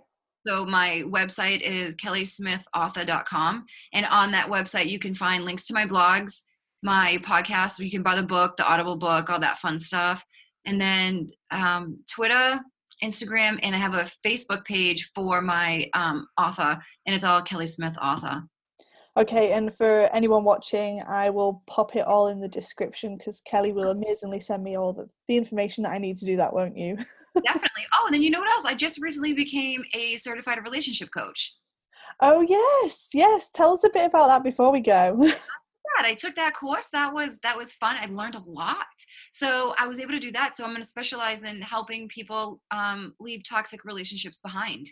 so 0.46 0.64
my 0.64 1.02
website 1.06 1.60
is 1.60 1.94
kellysmithauthor.com. 1.96 3.64
And 3.92 4.06
on 4.06 4.30
that 4.32 4.48
website, 4.48 4.88
you 4.88 4.98
can 4.98 5.14
find 5.14 5.44
links 5.44 5.66
to 5.66 5.74
my 5.74 5.86
blogs, 5.86 6.42
my 6.82 7.18
podcast, 7.22 7.78
you 7.78 7.90
can 7.90 8.02
buy 8.02 8.16
the 8.16 8.22
book, 8.22 8.56
the 8.56 8.66
Audible 8.66 8.96
book, 8.96 9.28
all 9.28 9.40
that 9.40 9.58
fun 9.58 9.78
stuff. 9.78 10.24
And 10.64 10.80
then 10.80 11.30
um, 11.50 11.98
Twitter, 12.10 12.60
Instagram, 13.02 13.58
and 13.62 13.74
I 13.74 13.78
have 13.78 13.94
a 13.94 14.10
Facebook 14.24 14.64
page 14.64 15.10
for 15.14 15.40
my 15.40 15.88
um, 15.94 16.26
author, 16.38 16.78
and 17.06 17.16
it's 17.16 17.24
all 17.24 17.42
Kelly 17.42 17.66
Smith 17.66 17.96
Author. 18.00 18.42
Okay, 19.16 19.52
and 19.52 19.74
for 19.74 20.08
anyone 20.12 20.44
watching, 20.44 21.02
I 21.08 21.30
will 21.30 21.62
pop 21.66 21.96
it 21.96 22.06
all 22.06 22.28
in 22.28 22.40
the 22.40 22.48
description 22.48 23.16
because 23.16 23.40
Kelly 23.40 23.72
will 23.72 23.90
amazingly 23.90 24.40
send 24.40 24.62
me 24.62 24.76
all 24.76 24.92
the, 24.92 25.08
the 25.26 25.36
information 25.36 25.82
that 25.82 25.92
I 25.92 25.98
need 25.98 26.16
to 26.18 26.24
do 26.24 26.36
that, 26.36 26.52
won't 26.52 26.76
you? 26.76 26.96
Definitely. 27.44 27.86
Oh, 27.92 28.06
and 28.06 28.14
then 28.14 28.22
you 28.22 28.30
know 28.30 28.40
what 28.40 28.50
else? 28.50 28.64
I 28.64 28.74
just 28.74 29.00
recently 29.02 29.32
became 29.32 29.84
a 29.94 30.16
certified 30.16 30.58
relationship 30.64 31.10
coach. 31.12 31.54
Oh 32.22 32.40
yes, 32.40 33.08
yes. 33.14 33.50
Tell 33.52 33.72
us 33.72 33.84
a 33.84 33.90
bit 33.90 34.06
about 34.06 34.28
that 34.28 34.44
before 34.44 34.70
we 34.70 34.80
go. 34.80 35.30
I 36.02 36.14
took 36.14 36.34
that 36.36 36.54
course. 36.54 36.88
That 36.92 37.12
was 37.12 37.38
that 37.42 37.56
was 37.56 37.72
fun. 37.72 37.96
I 38.00 38.06
learned 38.06 38.34
a 38.34 38.40
lot. 38.40 38.86
So 39.32 39.74
I 39.78 39.86
was 39.86 39.98
able 39.98 40.12
to 40.12 40.20
do 40.20 40.32
that. 40.32 40.56
So 40.56 40.64
I'm 40.64 40.70
going 40.70 40.82
to 40.82 40.88
specialize 40.88 41.42
in 41.42 41.60
helping 41.60 42.08
people 42.08 42.60
um, 42.70 43.14
leave 43.20 43.42
toxic 43.48 43.84
relationships 43.84 44.40
behind. 44.40 44.90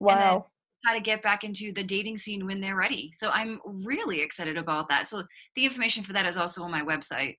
Wow. 0.00 0.46
How 0.84 0.94
to 0.94 1.00
get 1.00 1.22
back 1.22 1.44
into 1.44 1.72
the 1.72 1.82
dating 1.82 2.18
scene 2.18 2.46
when 2.46 2.60
they're 2.60 2.76
ready. 2.76 3.12
So 3.16 3.30
I'm 3.32 3.60
really 3.84 4.20
excited 4.20 4.56
about 4.56 4.88
that. 4.88 5.08
So 5.08 5.22
the 5.56 5.64
information 5.64 6.02
for 6.02 6.12
that 6.12 6.26
is 6.26 6.36
also 6.36 6.62
on 6.62 6.70
my 6.70 6.82
website. 6.82 7.36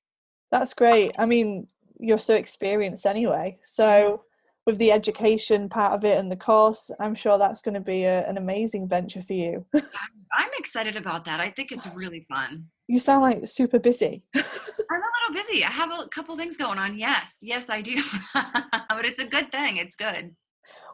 That's 0.51 0.73
great. 0.73 1.13
I 1.17 1.25
mean, 1.25 1.67
you're 1.99 2.19
so 2.19 2.35
experienced 2.35 3.05
anyway. 3.05 3.57
So 3.61 4.23
with 4.65 4.77
the 4.77 4.91
education 4.91 5.67
part 5.67 5.93
of 5.93 6.05
it 6.05 6.17
and 6.17 6.31
the 6.31 6.37
course, 6.37 6.89
I'm 6.99 7.15
sure 7.15 7.37
that's 7.37 7.61
going 7.61 7.73
to 7.73 7.81
be 7.81 8.03
a, 8.03 8.27
an 8.27 8.37
amazing 8.37 8.87
venture 8.87 9.21
for 9.21 9.33
you. 9.33 9.65
I'm 9.73 10.49
excited 10.57 10.95
about 10.95 11.25
that. 11.25 11.39
I 11.39 11.51
think 11.51 11.71
it's 11.71 11.87
really 11.93 12.25
fun. 12.29 12.67
You 12.87 12.99
sound 12.99 13.21
like 13.21 13.47
super 13.47 13.79
busy. 13.79 14.23
I'm 14.35 14.41
a 14.43 15.31
little 15.31 15.43
busy. 15.43 15.63
I 15.63 15.69
have 15.69 15.91
a 15.91 16.07
couple 16.09 16.35
things 16.37 16.57
going 16.57 16.77
on. 16.77 16.97
Yes, 16.97 17.37
yes, 17.41 17.69
I 17.69 17.81
do. 17.81 18.01
but 18.33 19.05
it's 19.05 19.19
a 19.19 19.27
good 19.27 19.51
thing. 19.51 19.77
It's 19.77 19.95
good. 19.95 20.35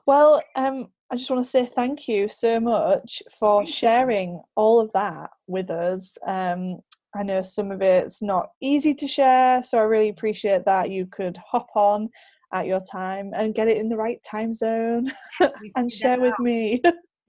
Well, 0.06 0.42
um, 0.56 0.88
I 1.12 1.16
just 1.16 1.30
want 1.30 1.44
to 1.44 1.50
say 1.50 1.66
thank 1.66 2.08
you 2.08 2.30
so 2.30 2.60
much 2.60 3.24
for 3.40 3.66
sharing 3.66 4.42
all 4.56 4.80
of 4.80 4.92
that 4.94 5.32
with 5.48 5.72
us. 5.72 6.18
Um, 6.26 6.80
I 7.16 7.24
know 7.24 7.42
some 7.42 7.72
of 7.72 7.82
it's 7.82 8.22
not 8.22 8.50
easy 8.62 8.94
to 8.94 9.08
share, 9.08 9.64
so 9.64 9.80
I 9.80 9.84
really 9.84 10.10
appreciate 10.10 10.66
that 10.66 10.92
you 10.92 11.08
could 11.08 11.38
hop 11.38 11.70
on 11.76 12.10
at 12.54 12.68
your 12.68 12.80
time 12.80 13.32
and 13.36 13.56
get 13.56 13.68
it 13.68 13.78
in 13.78 13.90
the 13.90 13.98
right 13.98 14.22
time 14.24 14.54
zone 14.54 15.12
and 15.76 15.92
share 15.92 16.20
with 16.20 16.38
me. 16.40 16.82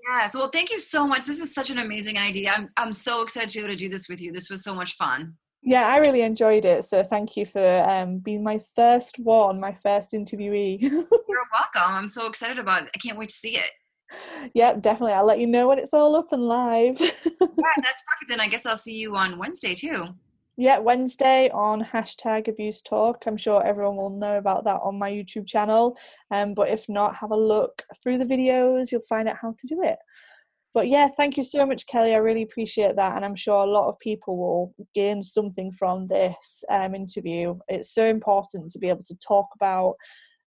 Yes. 0.09 0.35
Well, 0.35 0.49
thank 0.49 0.71
you 0.71 0.81
so 0.81 1.07
much. 1.07 1.25
This 1.27 1.41
is 1.41 1.55
such 1.55 1.71
an 1.71 1.79
amazing 1.79 2.19
idea. 2.19 2.53
I'm 2.57 2.69
I'm 2.77 2.93
so 2.93 3.23
excited 3.23 3.51
to 3.51 3.55
be 3.55 3.61
able 3.61 3.75
to 3.75 3.77
do 3.77 3.89
this 3.89 4.09
with 4.09 4.21
you. 4.21 4.33
This 4.33 4.51
was 4.51 4.63
so 4.63 4.75
much 4.75 4.97
fun. 4.97 5.35
Yeah, 5.63 5.87
I 5.87 5.99
really 5.99 6.23
enjoyed 6.23 6.65
it. 6.65 6.85
So 6.87 7.03
thank 7.03 7.37
you 7.37 7.45
for 7.45 7.85
um, 7.89 8.19
being 8.19 8.43
my 8.43 8.61
first 8.75 9.19
one, 9.19 9.61
my 9.61 9.77
first 9.83 10.13
interviewee. 10.13 10.81
You're 10.81 11.47
welcome. 11.53 11.83
I'm 11.93 12.09
so 12.09 12.27
excited 12.27 12.59
about 12.59 12.85
it. 12.85 12.91
I 12.95 12.99
can't 12.99 13.19
wait 13.19 13.29
to 13.29 13.35
see 13.35 13.57
it. 13.57 13.71
Yep, 14.55 14.83
definitely. 14.83 15.13
I'll 15.13 15.27
let 15.27 15.39
you 15.39 15.47
know 15.47 15.69
when 15.69 15.79
it's 15.79 15.95
all 15.95 16.17
up 16.17 16.33
and 16.33 16.43
live. 16.43 16.99
yeah, 17.01 17.11
that's 17.21 18.03
perfect. 18.03 18.29
Then 18.29 18.41
I 18.41 18.49
guess 18.49 18.67
I'll 18.67 18.77
see 18.77 18.95
you 18.95 19.15
on 19.17 19.39
Wednesday 19.39 19.75
too. 19.75 20.07
Yeah, 20.57 20.79
Wednesday 20.79 21.49
on 21.51 21.83
hashtag 21.83 22.49
abuse 22.49 22.83
talk. 22.83 23.25
I'm 23.27 23.37
sure 23.37 23.65
everyone 23.65 23.97
will 23.97 24.11
know 24.11 24.37
about 24.39 24.65
that 24.65 24.81
on 24.83 24.99
my 24.99 25.11
YouTube 25.11 25.47
channel. 25.47 25.97
Um, 26.31 26.55
but 26.55 26.69
if 26.69 26.89
not, 26.89 27.17
have 27.17 27.31
a 27.31 27.37
look 27.37 27.83
through 28.03 28.19
the 28.19 28.25
videos. 28.25 28.91
You'll 28.91 29.01
find 29.09 29.29
out 29.29 29.39
how 29.41 29.55
to 29.59 29.67
do 29.67 29.83
it. 29.83 29.99
But 30.73 30.89
yeah, 30.89 31.09
thank 31.09 31.37
you 31.37 31.43
so 31.43 31.67
much, 31.67 31.87
Kelly. 31.87 32.15
I 32.15 32.19
really 32.19 32.43
appreciate 32.43 32.95
that. 32.97 33.17
And 33.17 33.25
I'm 33.25 33.35
sure 33.35 33.65
a 33.65 33.71
lot 33.71 33.89
of 33.89 33.99
people 33.99 34.37
will 34.37 34.75
gain 34.95 35.23
something 35.23 35.73
from 35.73 36.07
this 36.07 36.63
um, 36.71 36.95
interview. 36.95 37.59
It's 37.69 37.93
so 37.93 38.07
important 38.07 38.71
to 38.71 38.79
be 38.79 38.89
able 38.89 39.03
to 39.05 39.17
talk 39.17 39.49
about 39.57 39.95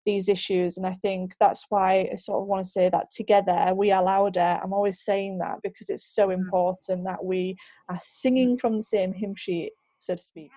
these 0.05 0.27
issues 0.27 0.77
and 0.77 0.85
i 0.85 0.93
think 1.01 1.33
that's 1.39 1.65
why 1.69 2.09
i 2.11 2.15
sort 2.15 2.41
of 2.41 2.47
want 2.47 2.65
to 2.65 2.69
say 2.69 2.89
that 2.89 3.09
together 3.11 3.71
we 3.75 3.91
are 3.91 4.03
louder 4.03 4.59
i'm 4.61 4.73
always 4.73 5.01
saying 5.01 5.37
that 5.37 5.59
because 5.63 5.89
it's 5.89 6.13
so 6.13 6.27
mm. 6.27 6.33
important 6.33 7.05
that 7.05 7.23
we 7.23 7.55
are 7.89 7.99
singing 8.01 8.57
from 8.57 8.77
the 8.77 8.83
same 8.83 9.13
hymn 9.13 9.35
sheet 9.35 9.71
so 9.99 10.15
to 10.15 10.21
speak 10.21 10.51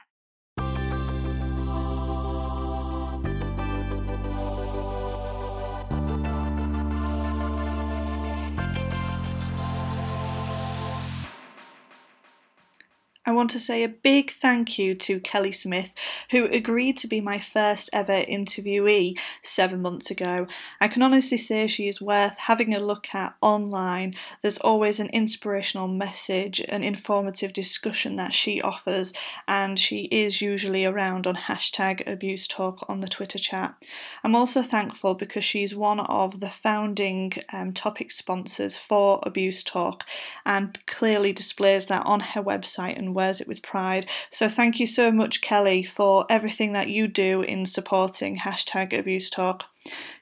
I 13.29 13.33
want 13.33 13.51
to 13.51 13.61
say 13.61 13.83
a 13.83 13.89
big 13.89 14.31
thank 14.31 14.79
you 14.79 14.95
to 14.95 15.19
Kelly 15.19 15.51
Smith, 15.51 15.93
who 16.31 16.45
agreed 16.45 16.97
to 16.99 17.09
be 17.09 17.21
my 17.21 17.41
first 17.41 17.91
ever 17.93 18.23
interviewee 18.23 19.19
seven 19.43 19.83
months 19.83 20.13
ago. 20.13 20.47
I 20.81 20.87
can 20.87 21.03
honestly 21.03 21.37
say 21.37 21.67
she 21.67 21.89
is 21.89 22.01
worth 22.01 22.39
having 22.39 22.73
a 22.73 22.79
look 22.79 23.13
at 23.17 23.35
online. 23.41 24.15
There's 24.43 24.59
always 24.59 25.01
an 25.01 25.09
inspirational 25.09 25.89
message, 25.89 26.61
an 26.61 26.85
informative 26.85 27.53
discussion 27.53 28.15
that 28.15 28.33
she 28.33 28.63
offers, 28.63 29.13
and 29.49 29.77
she 29.77 30.05
is 30.05 30.41
usually 30.41 30.85
around 30.85 31.27
on 31.27 31.35
hashtag 31.35 32.07
abuse 32.07 32.47
talk 32.47 32.85
on 32.89 33.01
the 33.01 33.09
Twitter 33.09 33.41
chat. 33.41 33.75
I'm 34.23 34.37
also 34.37 34.63
thankful 34.63 35.17
because 35.17 35.45
she's 35.45 35.75
one 35.75 35.99
of 35.99 36.39
the 36.39 36.51
founding 36.51 37.33
um, 37.53 37.73
topic 37.73 38.13
sponsors 38.13 38.77
for 38.77 39.19
Abuse 39.25 39.65
Talk 39.65 40.05
and 40.45 40.79
clearly 40.87 41.33
displays 41.33 41.87
that 41.87 42.07
on 42.07 42.21
her 42.21 42.43
website 42.43 42.97
and 42.97 43.16
wears 43.17 43.41
it 43.41 43.49
with 43.49 43.63
pride. 43.63 44.07
So 44.31 44.49
thank 44.49 44.79
you 44.79 44.87
so 44.87 45.11
much, 45.11 45.41
Kelly, 45.41 45.83
for 45.83 46.25
everything 46.31 46.75
that 46.75 46.89
you 46.89 47.09
do 47.09 47.43
in 47.43 47.67
supporting 47.67 48.39
hashtag 48.39 48.97
abuse 48.97 49.29
talk. 49.29 49.65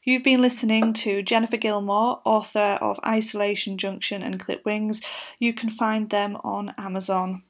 You've 0.02 0.22
been 0.22 0.40
listening 0.40 0.92
to 0.94 1.22
Jennifer 1.22 1.56
Gilmore, 1.58 2.22
author 2.24 2.78
of 2.80 3.00
Isolation 3.04 3.76
Junction 3.76 4.22
and 4.22 4.40
Clipped 4.40 4.64
Wings. 4.64 5.02
You 5.38 5.52
can 5.52 5.68
find 5.68 6.08
them 6.08 6.38
on 6.42 6.74
Amazon. 6.78 7.42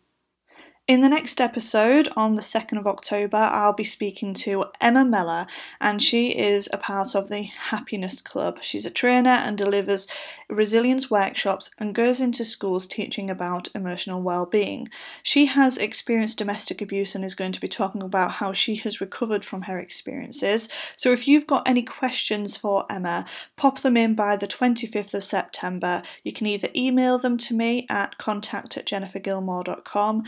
In 0.87 1.01
the 1.01 1.09
next 1.09 1.40
episode, 1.40 2.11
on 2.14 2.35
the 2.35 2.42
2nd 2.42 2.77
of 2.79 2.87
October, 2.87 3.38
I'll 3.38 3.73
be 3.73 3.85
speaking 3.85 4.35
to 4.35 4.66
Emma 4.83 5.03
Meller, 5.03 5.47
and 5.81 6.03
she 6.03 6.27
is 6.27 6.68
a 6.75 6.77
part 6.77 7.14
of 7.14 7.31
the 7.31 7.44
Happiness 7.44 8.20
Club. 8.20 8.59
She's 8.61 8.85
a 8.85 8.90
trainer 8.90 9.31
and 9.31 9.57
delivers 9.57 10.07
resilience 10.51 11.11
workshops 11.11 11.70
and 11.79 11.94
goes 11.94 12.20
into 12.20 12.44
schools 12.44 12.87
teaching 12.87 13.31
about 13.31 13.68
emotional 13.75 14.20
well-being. 14.20 14.88
She 15.23 15.47
has 15.47 15.79
experienced 15.79 16.37
domestic 16.37 16.83
abuse 16.83 17.14
and 17.14 17.25
is 17.25 17.35
going 17.35 17.53
to 17.53 17.62
be 17.62 17.66
talking 17.68 18.03
about 18.03 18.33
how 18.33 18.53
she 18.53 18.75
has 18.77 19.01
recovered 19.01 19.42
from 19.42 19.62
her 19.62 19.79
experiences. 19.79 20.68
So 20.97 21.12
if 21.12 21.27
you've 21.27 21.47
got 21.47 21.66
any 21.66 21.83
questions 21.83 22.59
for 22.59 22.85
Emma, 22.90 23.25
pop 23.57 23.81
them 23.81 23.97
in 23.97 24.14
by 24.14 24.37
the 24.37 24.47
25th 24.47 25.14
of 25.14 25.25
September. 25.25 26.03
You 26.23 26.35
can 26.35 26.47
either 26.47 26.68
email 26.77 27.18
them 27.18 27.38
to 27.38 27.55
me 27.55 27.87
at 27.88 28.18
contact 28.18 28.77
at 28.77 28.85
jennifergilmore.com 28.85 30.25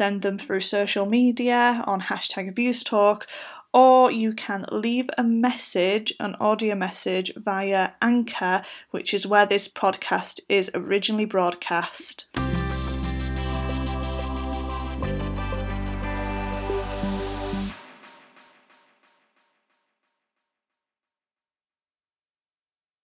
send 0.00 0.22
them 0.22 0.38
through 0.38 0.62
social 0.62 1.04
media 1.04 1.84
on 1.86 2.00
hashtag 2.00 2.48
abuse 2.48 2.82
talk, 2.82 3.26
or 3.74 4.10
you 4.10 4.32
can 4.32 4.64
leave 4.72 5.10
a 5.18 5.22
message, 5.22 6.10
an 6.18 6.34
audio 6.40 6.74
message 6.74 7.30
via 7.36 7.90
Anchor, 8.00 8.62
which 8.92 9.12
is 9.12 9.26
where 9.26 9.44
this 9.44 9.68
podcast 9.68 10.40
is 10.48 10.70
originally 10.72 11.26
broadcast. 11.26 12.24